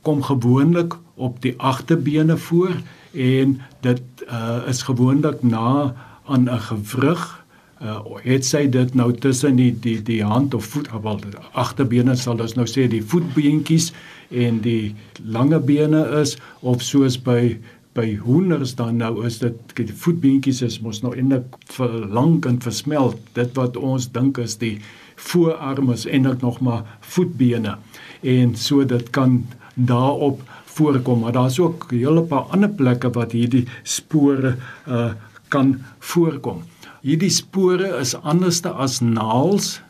kom 0.02 0.22
gewoonlik 0.22 0.96
op 1.14 1.42
die 1.42 1.54
agterbene 1.56 2.36
voor 2.36 2.72
en 3.12 3.60
dit 3.80 4.02
uh, 4.28 4.56
is 4.68 4.82
gewoonlik 4.82 5.42
na 5.42 5.94
aan 6.24 6.48
'n 6.48 6.60
gewrig 6.60 7.39
uh 7.80 8.00
het 8.20 8.44
sy 8.44 8.66
dit 8.68 8.94
nou 8.94 9.08
tussen 9.16 9.56
die 9.56 9.72
die 9.72 9.98
die 10.04 10.22
hand 10.24 10.54
of 10.54 10.66
voet 10.74 10.88
wel 11.02 11.20
agterbene 11.52 12.16
sal 12.16 12.40
ons 12.40 12.56
nou 12.56 12.66
sê 12.68 12.84
die 12.92 13.02
voetbeentjies 13.02 13.92
en 14.30 14.60
die 14.60 14.94
lange 15.24 15.60
bene 15.60 16.02
is 16.20 16.36
of 16.60 16.82
soos 16.84 17.16
by 17.16 17.56
by 17.96 18.14
hoenders 18.22 18.74
dan 18.78 19.00
nou 19.02 19.24
is 19.26 19.40
dit 19.42 19.72
die 19.80 19.96
voetbeentjies 20.02 20.60
is 20.62 20.78
mos 20.84 21.00
nou 21.02 21.10
eintlik 21.16 21.56
verlang 21.74 22.36
en 22.46 22.60
versmelt. 22.62 23.18
Dit 23.34 23.56
wat 23.58 23.76
ons 23.76 24.06
dink 24.14 24.38
is 24.38 24.54
die 24.60 24.76
voorarme 25.16 25.96
is 25.96 26.06
eintlik 26.06 26.44
nog 26.44 26.60
maar 26.60 26.84
voetbene. 27.00 27.76
En 28.22 28.54
so 28.56 28.84
dit 28.84 29.10
kan 29.10 29.40
daarop 29.74 30.44
voorkom 30.76 31.24
maar 31.24 31.32
daar's 31.34 31.58
ook 31.58 31.88
'n 31.92 31.96
hele 31.96 32.22
paar 32.22 32.46
ander 32.54 32.70
plekke 32.70 33.10
wat 33.10 33.32
hierdie 33.32 33.66
spore 33.82 34.56
uh 34.86 35.12
kan 35.50 35.80
voorkom 35.98 36.62
hierdie 37.02 37.32
spore 37.32 37.96
is 38.00 38.14
anderste 38.14 38.72
as 38.72 39.00
naels 39.00 39.80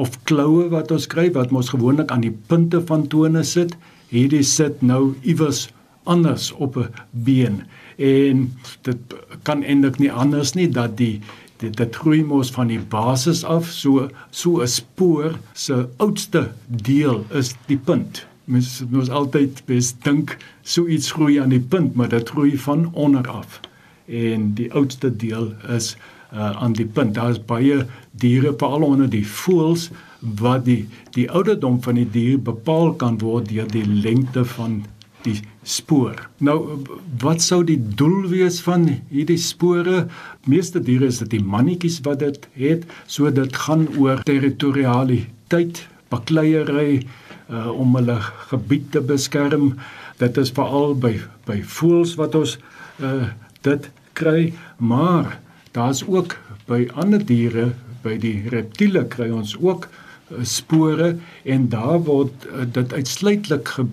of 0.00 0.16
kloue 0.28 0.68
wat 0.72 0.92
ons 0.94 1.08
kry 1.10 1.28
wat 1.34 1.52
ons 1.52 1.72
gewoonlik 1.72 2.12
aan 2.12 2.24
die 2.24 2.36
punte 2.52 2.80
van 2.88 3.06
tone 3.12 3.44
sit. 3.44 3.76
Hierdie 4.10 4.44
sit 4.44 4.82
nou 4.82 5.14
iewers 5.22 5.68
anders 6.04 6.50
op 6.52 6.76
'n 6.76 6.88
been 7.12 7.62
en 7.96 8.52
dit 8.82 8.98
kan 9.42 9.62
eintlik 9.62 9.98
nie 9.98 10.12
anders 10.12 10.54
nie 10.54 10.68
dat 10.68 10.96
die 10.96 11.20
dit 11.60 11.76
dit 11.76 11.96
groei 11.96 12.22
mos 12.24 12.50
van 12.50 12.68
die 12.68 12.80
basis 12.80 13.44
af 13.44 13.68
so 13.70 14.08
so 14.30 14.62
'n 14.62 14.68
spoor 14.68 15.38
se 15.52 15.88
oudste 15.96 16.52
deel 16.66 17.24
is 17.30 17.54
die 17.66 17.76
punt. 17.76 18.26
Mens 18.44 18.82
moet 18.90 19.10
altyd 19.10 19.62
bes 19.66 19.94
dink 20.02 20.36
so 20.62 20.86
iets 20.86 21.12
groei 21.12 21.40
aan 21.40 21.48
die 21.48 21.60
punt, 21.60 21.94
maar 21.94 22.08
dit 22.08 22.28
groei 22.28 22.58
van 22.58 22.90
onder 22.94 23.28
af. 23.28 23.60
En 24.06 24.54
die 24.54 24.72
oudste 24.72 25.16
deel 25.16 25.54
is 25.68 25.96
uh, 26.32 26.50
aan 26.62 26.72
die 26.72 26.86
punt. 26.86 27.14
Daar 27.14 27.30
is 27.30 27.42
baie 27.44 27.84
diere, 28.10 28.54
veral 28.58 28.86
onder 28.86 29.10
die 29.10 29.26
voëls, 29.26 29.90
wat 30.20 30.64
die 30.64 30.84
die 31.16 31.26
ouderdom 31.30 31.80
van 31.82 31.96
die 31.96 32.08
dier 32.12 32.40
bepaal 32.44 32.92
kan 33.00 33.18
word 33.22 33.48
deur 33.48 33.68
die 33.70 33.86
lengte 33.86 34.44
van 34.44 34.82
die 35.24 35.38
spoor. 35.66 36.16
Nou 36.38 36.80
wat 37.20 37.42
sou 37.44 37.60
die 37.66 37.78
doel 37.78 38.28
wees 38.32 38.60
van 38.64 38.86
hierdie 39.10 39.40
spore? 39.40 40.06
Meeste 40.48 40.80
diere 40.84 41.10
is 41.10 41.20
dit 41.24 41.34
die 41.36 41.44
mannetjies 41.44 42.00
wat 42.06 42.22
dit 42.24 42.48
het, 42.60 42.86
so 43.06 43.30
dit 43.32 43.56
gaan 43.64 43.86
oor 43.98 44.22
territorialiteit, 44.28 45.84
bakleierery 46.12 47.02
uh 47.50 47.68
om 47.74 47.96
hulle 47.98 48.20
gebied 48.52 48.92
te 48.94 49.00
beskerm. 49.02 49.74
Dit 50.20 50.38
is 50.38 50.52
veral 50.54 50.94
by 50.94 51.16
by 51.48 51.60
voëls 51.66 52.16
wat 52.20 52.36
ons 52.38 52.58
uh 53.02 53.32
dit 53.66 53.90
kry, 54.16 54.52
maar 54.78 55.40
daar's 55.76 56.02
ook 56.06 56.36
by 56.66 56.86
ander 56.98 57.22
diere, 57.26 57.70
by 58.02 58.16
die 58.20 58.48
reptiele 58.52 59.04
kry 59.12 59.28
ons 59.34 59.56
ook 59.60 59.86
uh, 59.86 60.40
spore 60.46 61.14
en 61.44 61.68
daar 61.72 62.00
word 62.06 62.46
uh, 62.48 62.64
dit 62.64 62.92
uitsluitlik 62.92 63.68
ge 63.76 63.86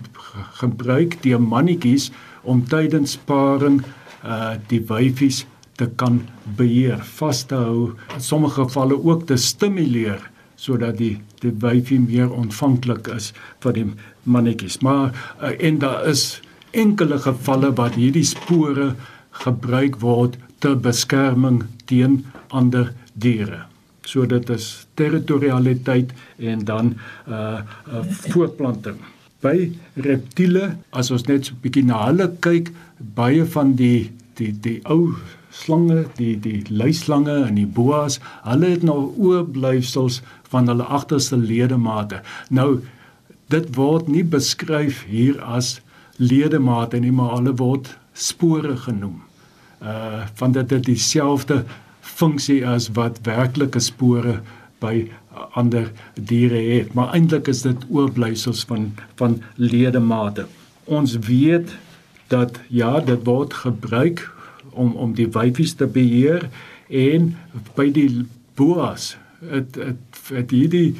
gebruik 0.60 1.18
deur 1.22 1.40
mannetjies 1.42 2.10
om 2.42 2.64
tydens 2.68 3.16
paring 3.28 3.82
uh 4.24 4.56
die 4.70 4.80
wyfies 4.88 5.44
te 5.78 5.86
kan 6.00 6.18
beheer, 6.58 6.98
vas 7.18 7.44
te 7.46 7.54
hou, 7.54 7.92
in 8.14 8.22
sommige 8.22 8.64
gevalle 8.64 8.96
ook 8.98 9.26
te 9.30 9.36
stimuleer 9.38 10.18
sodat 10.58 10.98
die 10.98 11.20
die 11.38 11.52
wyfie 11.62 12.00
meer 12.02 12.32
ontvanklik 12.34 13.06
is 13.14 13.30
vir 13.62 13.76
die 13.76 13.84
mannetjies. 14.26 14.80
Maar 14.82 15.14
uh, 15.38 15.52
en 15.54 15.78
daar 15.78 16.08
is 16.10 16.40
enkele 16.74 17.20
gevalle 17.22 17.70
waar 17.78 17.94
hierdie 17.94 18.26
spore 18.26 18.94
gebruik 19.44 20.00
word 20.02 20.38
ter 20.58 20.76
beskerming 20.76 21.62
teen 21.86 22.24
ander 22.48 22.92
diere. 23.14 23.64
So 24.08 24.26
dit 24.26 24.50
is 24.50 24.86
territorialiteit 24.96 26.12
en 26.38 26.64
dan 26.64 26.94
uh, 27.28 27.60
uh 27.88 28.04
voortplanting. 28.32 28.96
By 29.44 29.70
reptiele, 29.94 30.76
as 30.90 31.12
ons 31.14 31.26
net 31.28 31.46
so 31.46 31.54
'n 31.54 31.60
bietjie 31.62 31.84
na 31.84 32.06
hulle 32.06 32.28
kyk, 32.40 32.72
baie 32.98 33.44
van 33.44 33.74
die 33.78 34.10
die 34.40 34.52
die 34.52 34.80
ou 34.84 35.14
slange, 35.50 36.06
die 36.16 36.34
die 36.40 36.64
luislange 36.70 37.36
en 37.46 37.54
die 37.54 37.66
boas, 37.66 38.18
hulle 38.42 38.72
het 38.74 38.82
nou 38.82 39.12
oorblyfsels 39.16 40.20
van 40.50 40.68
hulle 40.68 40.84
agterste 40.84 41.36
ledemate. 41.36 42.22
Nou 42.50 42.80
dit 43.48 43.70
word 43.76 44.08
nie 44.08 44.24
beskryf 44.24 45.04
hier 45.08 45.40
as 45.44 45.80
ledemate 46.16 47.00
nie, 47.00 47.12
maar 47.12 47.36
hulle 47.36 47.54
word 47.56 47.96
spore 48.12 48.76
genoem. 48.76 49.27
Uh 49.82 50.26
van 50.34 50.52
dit 50.52 50.70
het 50.70 50.84
dieselfde 50.84 51.64
funksie 52.00 52.66
as 52.66 52.88
wat 52.96 53.18
werklike 53.22 53.80
spore 53.80 54.40
by 54.82 55.08
ander 55.58 55.90
diere 56.14 56.58
het, 56.58 56.94
maar 56.94 57.12
eintlik 57.14 57.48
is 57.48 57.62
dit 57.62 57.84
oorblyfsels 57.90 58.64
van 58.64 58.92
van 59.20 59.42
ledemate. 59.54 60.46
Ons 60.84 61.18
weet 61.26 61.76
dat 62.28 62.60
ja, 62.68 63.00
dit 63.00 63.24
word 63.24 63.54
gebruik 63.54 64.30
om 64.70 64.92
om 64.96 65.14
die 65.14 65.28
wyfies 65.34 65.74
te 65.74 65.86
beheer 65.86 66.48
en 66.88 67.34
by 67.74 67.88
die 67.92 68.26
boas 68.58 69.16
het 69.50 69.74
het, 69.78 70.22
het 70.32 70.50
hierdie 70.50 70.96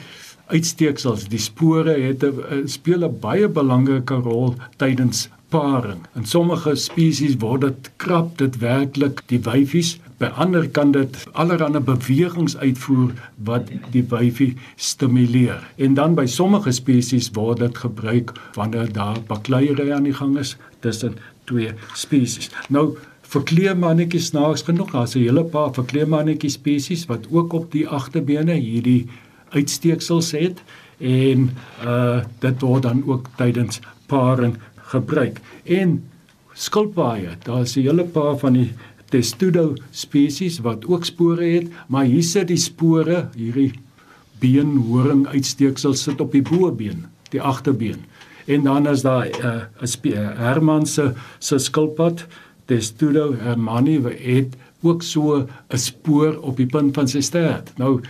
uitsteeksels 0.49 1.27
die 1.29 1.43
spore 1.43 1.95
het 2.01 2.25
'n 2.25 2.69
speel 2.69 3.05
'n 3.05 3.19
baie 3.21 3.49
belangrike 3.49 4.15
rol 4.15 4.55
tydens 4.77 5.29
paring. 5.49 6.05
In 6.15 6.27
sommige 6.27 6.75
spesies 6.77 7.37
word 7.41 7.61
dit 7.61 7.91
krap 7.97 8.37
dit 8.39 8.59
werklik 8.63 9.23
die 9.33 9.41
wyfies 9.47 9.97
by 10.19 10.31
ander 10.43 10.67
kan 10.75 10.93
dit 10.93 11.17
allerlei 11.33 11.81
bewegings 11.81 12.57
uitvoer 12.59 13.13
wat 13.47 13.71
die 13.95 14.03
wyfie 14.11 14.51
stimuleer. 14.77 15.63
En 15.77 15.95
dan 15.95 16.17
by 16.19 16.27
sommige 16.27 16.73
spesies 16.75 17.31
word 17.37 17.63
dit 17.63 17.79
gebruik 17.79 18.35
wanneer 18.59 18.91
daar 18.93 19.21
bakleierery 19.29 19.93
aan 19.95 20.09
die 20.11 20.17
gang 20.17 20.37
is 20.39 20.57
tussen 20.81 21.17
twee 21.47 21.73
spesies. 21.95 22.51
Nou 22.69 22.97
verkleemannetjies 23.29 24.31
snaaks 24.33 24.65
genoeg, 24.67 24.91
daar's 24.91 25.15
'n 25.15 25.25
hele 25.25 25.45
paar 25.45 25.73
verkleemannetjie 25.75 26.51
spesies 26.51 27.07
wat 27.07 27.27
ook 27.31 27.53
op 27.53 27.73
die 27.73 27.89
agterbene 27.89 28.53
hierdie 28.53 29.07
uitsteeksels 29.51 30.33
het 30.33 30.63
en 30.99 31.51
uh 31.85 32.21
dit 32.41 32.61
word 32.61 32.83
dan 32.83 33.03
ook 33.07 33.29
tydens 33.37 33.81
paring 34.07 34.57
gebruik. 34.93 35.41
En 35.65 35.99
skilpaaie, 36.53 37.37
daar's 37.45 37.77
'n 37.77 37.87
hele 37.87 38.05
paar 38.05 38.39
van 38.39 38.53
die 38.53 38.73
testudo 39.11 39.75
spesies 39.91 40.59
wat 40.59 40.87
ook 40.87 41.05
spore 41.05 41.45
het, 41.45 41.67
maar 41.89 42.05
hier 42.05 42.23
sit 42.23 42.49
die 42.49 42.57
spore, 42.61 43.29
hierdie 43.35 43.73
beenhoring 44.41 45.27
uitsteeksels 45.27 46.03
sit 46.03 46.21
op 46.21 46.33
die 46.33 46.43
bobeen, 46.43 47.07
die 47.31 47.43
agterbeen. 47.43 48.05
En 48.47 48.63
dan 48.65 48.89
is 48.89 49.03
daar 49.03 49.27
'n 49.27 50.09
uh, 50.09 50.39
Herman 50.39 50.87
se 50.87 51.13
se 51.39 51.59
skilpad 51.59 52.27
Testudo 52.65 53.35
Hermani 53.35 54.03
het 54.03 54.57
ook 54.83 55.03
so 55.03 55.47
'n 55.69 55.77
spoor 55.77 56.39
op 56.41 56.57
die 56.57 56.67
punt 56.67 56.95
van 56.95 57.09
sy 57.09 57.21
stert. 57.21 57.73
Nou 57.77 58.01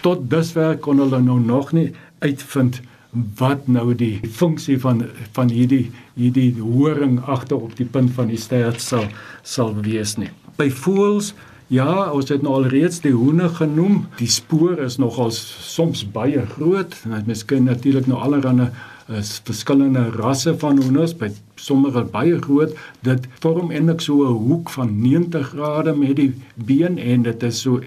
tot 0.00 0.30
dusver 0.30 0.76
kon 0.76 0.98
hulle 0.98 1.20
nou 1.20 1.40
nog 1.40 1.72
nie 1.72 1.92
uitvind 2.18 2.80
wat 3.12 3.68
nou 3.68 3.94
die 3.94 4.20
funksie 4.40 4.78
van 4.80 5.04
van 5.32 5.48
hierdie 5.48 5.90
hierdie 6.14 6.54
horing 6.60 7.20
agter 7.24 7.56
op 7.56 7.76
die 7.76 7.86
punt 7.86 8.12
van 8.16 8.28
die 8.28 8.40
stert 8.40 8.80
sal 8.84 9.06
sal 9.42 9.74
wees 9.82 10.16
nie. 10.18 10.32
By 10.56 10.70
voëls 10.70 11.34
Ja, 11.68 12.08
ons 12.16 12.30
het 12.32 12.40
nou 12.40 12.54
al 12.56 12.70
reeds 12.72 13.02
die 13.04 13.12
hoene 13.12 13.50
genoem. 13.52 14.06
Die 14.16 14.30
spoor 14.32 14.78
is 14.80 14.94
nogal 14.96 15.28
soms 15.36 16.00
baie 16.14 16.46
groot. 16.54 16.94
Mens 17.26 17.42
kan 17.44 17.68
natuurlik 17.68 18.06
nou 18.08 18.16
allerlei 18.16 18.70
is 19.08 19.38
verskillende 19.44 20.02
rasse 20.16 20.52
van 20.60 20.80
hoenders 20.82 21.14
by 21.16 21.30
sommige 21.56 22.02
baie 22.12 22.36
groot 22.44 22.74
dit 23.06 23.28
vorm 23.40 23.70
eintlik 23.72 24.02
so 24.04 24.24
'n 24.24 24.40
hoek 24.48 24.70
van 24.70 24.90
90 25.00 25.48
grade 25.48 25.94
met 25.96 26.16
die 26.16 26.32
been 26.54 26.98
en 26.98 27.22
dit 27.22 27.42
is 27.42 27.60
so 27.60 27.80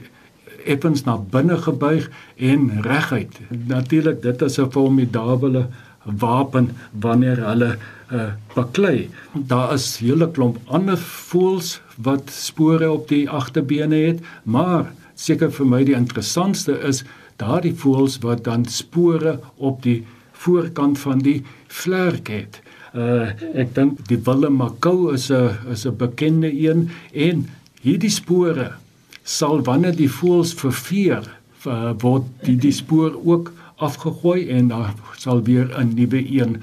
effens 0.66 1.04
na 1.04 1.18
binne 1.18 1.58
gebuig 1.58 2.10
en 2.38 2.70
reguit 2.82 3.40
natuurlik 3.68 4.22
dit 4.22 4.42
is 4.42 4.60
'n 4.60 4.72
formidable 4.72 5.68
wapen 6.04 6.72
wanneer 6.92 7.46
hulle 7.46 7.78
uh, 8.14 8.34
baklei 8.56 9.10
daar 9.34 9.74
is 9.74 9.98
hele 9.98 10.32
klomp 10.32 10.58
ander 10.66 10.98
voëls 10.98 11.82
wat 11.96 12.30
spore 12.30 12.92
op 12.92 13.08
die 13.08 13.30
agterbene 13.30 13.96
het 13.96 14.20
maar 14.44 14.92
seker 15.16 15.52
vir 15.52 15.66
my 15.66 15.84
die 15.84 15.96
interessantste 15.96 16.80
is 16.90 17.04
daardie 17.42 17.76
voëls 17.84 18.20
wat 18.26 18.44
dan 18.44 18.66
spore 18.66 19.40
op 19.58 19.82
die 19.86 20.02
voorkant 20.44 21.00
van 21.00 21.22
die 21.26 21.40
vlerk 21.72 22.30
het. 22.34 22.62
Uh 22.98 23.32
ek 23.62 23.74
dink 23.78 24.02
die 24.10 24.20
Willem 24.26 24.60
Macau 24.60 25.14
is 25.14 25.30
'n 25.32 25.58
is 25.72 25.86
'n 25.86 25.98
bekende 25.98 26.52
een 26.52 26.90
en 27.14 27.48
hierdie 27.82 28.10
spore 28.12 28.72
sal 29.24 29.64
wanneer 29.64 29.96
die 29.96 30.10
voëls 30.10 30.54
verveer 30.54 31.28
uh, 31.66 31.92
word 32.02 32.28
die 32.46 32.58
die 32.58 32.74
spoor 32.74 33.18
ook 33.24 33.54
afgegooi 33.82 34.50
en 34.50 34.68
daar 34.68 34.94
sal 35.18 35.44
weer 35.44 35.70
'n 35.78 35.94
nuwe 35.96 36.22
een 36.38 36.62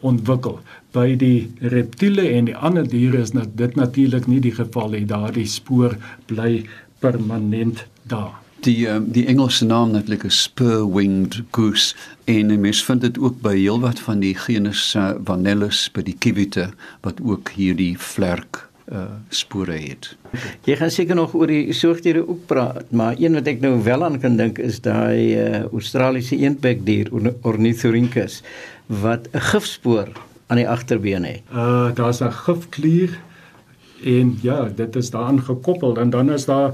ontwikkel. 0.00 0.60
By 0.92 1.16
die 1.16 1.50
reptiele 1.60 2.28
en 2.28 2.44
die 2.44 2.56
ander 2.56 2.88
diere 2.88 3.18
is 3.18 3.32
dit 3.54 3.74
natuurlik 3.74 4.26
nie 4.26 4.40
die 4.40 4.54
geval 4.54 4.88
nie. 4.88 5.06
Daardie 5.06 5.46
spoor 5.46 5.96
bly 6.26 6.66
permanent 6.98 7.86
daar 8.02 8.44
die 8.64 8.88
um, 8.88 9.10
die 9.12 9.26
Engelse 9.26 9.64
naam 9.64 9.90
natuurlik 9.92 10.24
is 10.24 10.42
spur-winged 10.42 11.42
goose 11.50 11.94
en 12.24 12.60
mens 12.60 12.84
vind 12.84 13.00
dit 13.04 13.18
ook 13.18 13.40
by 13.44 13.52
heelwat 13.58 14.00
van 14.06 14.22
die 14.24 14.34
genus 14.38 14.94
uh, 14.96 15.12
Vanellus 15.24 15.84
by 15.92 16.04
die 16.06 16.16
kiwite 16.18 16.70
wat 17.04 17.20
ook 17.24 17.52
hierdie 17.58 17.94
vlerk 18.00 18.64
uh 18.92 19.04
spore 19.32 19.76
het. 19.80 20.10
Jy 20.68 20.76
gaan 20.76 20.90
seker 20.90 21.16
nog 21.16 21.34
oor 21.34 21.48
die 21.48 21.72
soogdiere 21.72 22.20
ook 22.28 22.46
praat, 22.46 22.90
maar 22.92 23.16
een 23.18 23.34
wat 23.38 23.46
ek 23.48 23.60
nou 23.60 23.78
wel 23.82 24.04
aan 24.04 24.18
kan 24.20 24.36
dink 24.36 24.58
is 24.58 24.80
daai 24.84 25.34
uh 25.40 25.64
Australiese 25.72 26.36
eendbekdier 26.36 27.08
Ornithorhynchus 27.42 28.42
wat 28.86 29.28
'n 29.32 29.40
gifspoor 29.40 30.12
aan 30.46 30.60
die 30.60 30.68
agterbeen 30.68 31.24
het. 31.24 31.40
Uh 31.52 31.94
daar's 31.94 32.20
'n 32.20 32.32
gifklier 32.32 33.18
en 34.04 34.38
ja, 34.42 34.68
dit 34.76 34.96
is 34.96 35.10
daaraan 35.10 35.40
gekoppel 35.42 35.96
en 35.96 36.10
dan 36.10 36.32
is 36.32 36.44
daar 36.44 36.72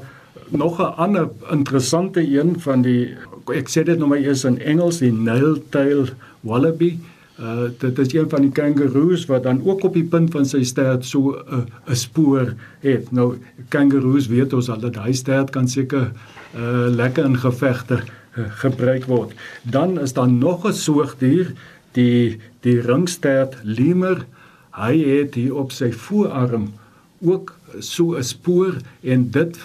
nog 0.48 0.78
'n 0.78 0.94
ander 0.96 1.28
interessante 1.50 2.20
een 2.20 2.60
van 2.60 2.82
die 2.82 3.16
ek 3.54 3.68
sê 3.68 3.82
dit 3.84 3.98
nou 3.98 4.08
maar 4.08 4.18
eers 4.18 4.44
in 4.44 4.58
Engels 4.58 4.98
die 4.98 5.12
nail-tail 5.12 6.08
wallaby. 6.40 6.98
Uh 7.40 7.70
dit 7.78 7.98
is 7.98 8.12
een 8.12 8.28
van 8.28 8.42
die 8.44 8.52
kangaroos 8.52 9.24
wat 9.26 9.42
dan 9.42 9.62
ook 9.64 9.84
op 9.84 9.94
die 9.96 10.04
punt 10.04 10.30
van 10.30 10.44
sy 10.44 10.62
stert 10.62 11.04
so 11.04 11.32
'n 11.32 11.54
uh, 11.54 11.92
'n 11.92 11.96
spoor 11.96 12.54
het. 12.80 13.10
Nou 13.10 13.38
kangaroos 13.68 14.26
weet 14.26 14.52
ons 14.52 14.68
al 14.68 14.80
dat 14.80 14.96
hy 14.96 15.12
stert 15.12 15.50
kan 15.50 15.68
seker 15.68 16.12
uh 16.56 16.88
lekker 16.88 17.24
in 17.24 17.38
gevegte 17.38 18.02
uh, 18.36 18.44
gebruik 18.48 19.04
word. 19.04 19.32
Dan 19.62 20.00
is 20.00 20.12
daar 20.12 20.28
nog 20.28 20.66
'n 20.66 20.72
soogdier, 20.72 21.52
die 21.92 22.38
die 22.60 22.80
ringstert 22.80 23.56
lemur. 23.62 24.26
Hy 24.70 24.98
het 24.98 25.34
hier 25.34 25.54
op 25.54 25.72
sy 25.72 25.92
voorarm 25.92 26.72
ook 27.20 27.54
so 27.78 28.16
'n 28.16 28.22
spoor 28.22 28.74
en 29.00 29.30
dit 29.30 29.58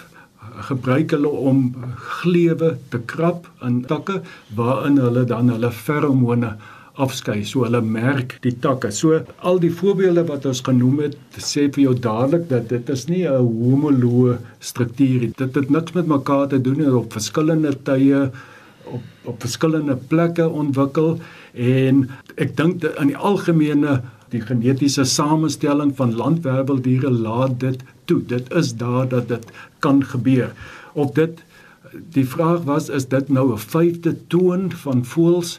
gebruik 0.56 1.10
hulle 1.10 1.28
om 1.28 1.74
gleuwe 1.96 2.76
te 2.88 2.98
krap 2.98 3.48
in 3.62 3.84
takke 3.84 4.20
waarin 4.54 4.98
hulle 4.98 5.24
dan 5.24 5.50
hulle 5.52 5.70
feromone 5.72 6.56
afskei. 6.96 7.44
So 7.44 7.64
hulle 7.64 7.80
merk 7.82 8.36
die 8.42 8.54
takke. 8.64 8.90
So 8.92 9.20
al 9.38 9.60
die 9.62 9.72
voorbeelde 9.72 10.26
wat 10.30 10.46
ons 10.46 10.62
genoem 10.66 11.00
het, 11.06 11.16
sê 11.38 11.66
vir 11.72 11.82
jou 11.86 11.94
dadelik 12.08 12.48
dat 12.48 12.68
dit 12.68 12.88
is 12.88 13.06
nie 13.08 13.24
'n 13.28 13.36
homoloë 13.36 14.38
struktuur 14.60 15.20
nie. 15.20 15.32
Dit 15.36 15.54
het 15.54 15.70
niks 15.70 15.92
met 15.92 16.06
mekaar 16.06 16.48
te 16.48 16.60
doen 16.60 16.94
op 16.94 17.12
verskillende 17.12 17.74
tye 17.82 18.30
op 18.86 19.02
op 19.24 19.40
verskillende 19.40 19.96
plekke 19.96 20.48
ontwikkel 20.48 21.18
en 21.54 22.08
ek 22.36 22.56
dink 22.56 22.84
in 22.84 23.10
die 23.10 23.16
algemene 23.16 24.02
die 24.30 24.40
genetiese 24.40 25.04
samestelling 25.04 25.92
van 25.96 26.14
landwerweldiere 26.14 27.10
laat 27.10 27.60
dit 27.60 27.82
toe. 28.04 28.20
Dit 28.22 28.52
is 28.54 28.74
daar 28.74 29.08
dat 29.08 29.28
dit 29.28 29.52
kan 29.78 30.02
gebeur. 30.04 30.52
Op 30.94 31.14
dit 31.14 31.42
die 32.12 32.26
vraag 32.26 32.64
was 32.66 32.88
is 32.88 33.06
dit 33.08 33.28
nou 33.28 33.52
'n 33.52 33.58
vyfde 33.58 34.16
toon 34.26 34.70
van 34.72 35.04
voëls 35.04 35.58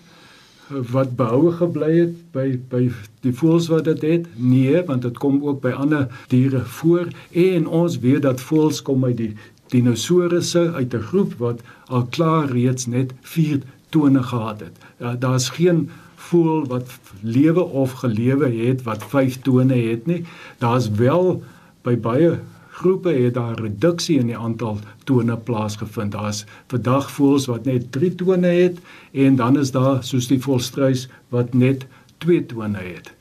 wat 0.70 1.16
behoue 1.16 1.52
gebly 1.52 1.92
het 1.98 2.16
by 2.36 2.48
by 2.70 2.88
die 3.26 3.34
voëls 3.34 3.70
wat 3.72 3.86
dit 3.88 4.02
het? 4.02 4.26
Nee, 4.36 4.82
want 4.88 5.02
dit 5.02 5.18
kom 5.18 5.40
ook 5.44 5.62
by 5.62 5.72
ander 5.72 6.08
diere 6.32 6.64
voor 6.80 7.08
en 7.32 7.68
ons 7.68 8.00
weet 8.04 8.22
dat 8.22 8.42
voëls 8.42 8.82
kom 8.82 9.06
uit 9.06 9.18
die 9.18 9.34
dinosourusse 9.72 10.72
uit 10.74 10.94
'n 10.94 11.08
groep 11.12 11.34
wat 11.38 11.62
al 11.86 12.06
klaar 12.06 12.52
reeds 12.52 12.86
net 12.86 13.14
4 13.22 13.62
tone 13.90 14.24
gehad 14.24 14.60
het. 14.60 14.76
Ja, 15.00 15.16
Daar's 15.16 15.50
geen 15.50 15.90
voël 16.16 16.66
wat 16.68 17.00
lewe 17.22 17.64
of 17.64 17.92
gelewe 17.92 18.50
het 18.68 18.84
wat 18.84 19.04
5 19.04 19.42
tone 19.42 19.76
het 19.76 20.06
nie. 20.06 20.24
Daar's 20.58 20.90
wel 20.90 21.44
by 21.82 21.96
baie 21.96 22.40
groepe 22.78 23.10
het 23.10 23.34
daar 23.34 23.60
reduksie 23.60 24.20
in 24.20 24.30
die 24.30 24.38
aantal 24.38 24.80
tone 25.10 25.38
plaasgevind. 25.38 26.12
Daar's 26.14 26.44
vandag 26.70 27.10
voëls 27.12 27.48
wat 27.50 27.66
net 27.66 27.92
3 27.92 28.16
tone 28.16 28.48
het 28.48 28.78
en 29.12 29.36
dan 29.36 29.58
is 29.60 29.72
daar 29.74 30.04
soos 30.06 30.30
die 30.30 30.42
volstruis 30.42 31.08
wat 31.34 31.54
net 31.54 31.88
2 32.26 32.46
tone 32.46 32.78
het. 32.78 33.14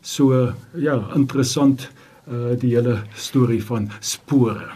So 0.00 0.52
ja, 0.74 0.98
interessant 1.14 1.90
uh 2.24 2.56
die 2.58 2.72
hele 2.74 3.02
storie 3.14 3.62
van 3.64 3.90
spore. 4.00 4.74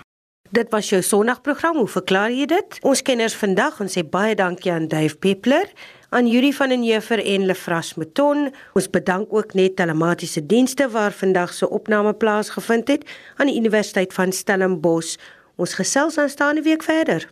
Dit 0.50 0.70
was 0.72 0.88
jou 0.88 1.02
Sondagprogram. 1.02 1.76
Hoe 1.76 1.88
verklaar 1.88 2.32
jy 2.32 2.46
dit? 2.46 2.78
Ons 2.80 3.02
kenners 3.02 3.36
vandag 3.36 3.80
ons 3.80 3.96
sê 3.98 4.04
baie 4.04 4.34
dankie 4.36 4.72
aan 4.72 4.88
Dave 4.88 5.16
Peppler 5.16 5.68
aan 6.08 6.26
Yuri 6.26 6.52
van 6.52 6.68
den 6.68 6.82
Heever 6.82 7.24
en 7.24 7.46
Lefras 7.46 7.94
Mouton. 7.94 8.48
Ons 8.72 8.90
bedank 8.90 9.32
ook 9.32 9.54
net 9.54 9.76
telematiese 9.76 10.46
dienste 10.46 10.88
waar 10.88 11.12
vandag 11.12 11.52
se 11.52 11.70
opname 11.70 12.14
plaasgevind 12.14 12.88
het 12.88 13.04
aan 13.36 13.46
die 13.46 13.56
Universiteit 13.56 14.12
van 14.12 14.32
Stellenbosch. 14.32 15.16
Ons 15.56 15.74
gesels 15.74 16.18
aanstaande 16.18 16.62
week 16.62 16.82
verder. 16.82 17.28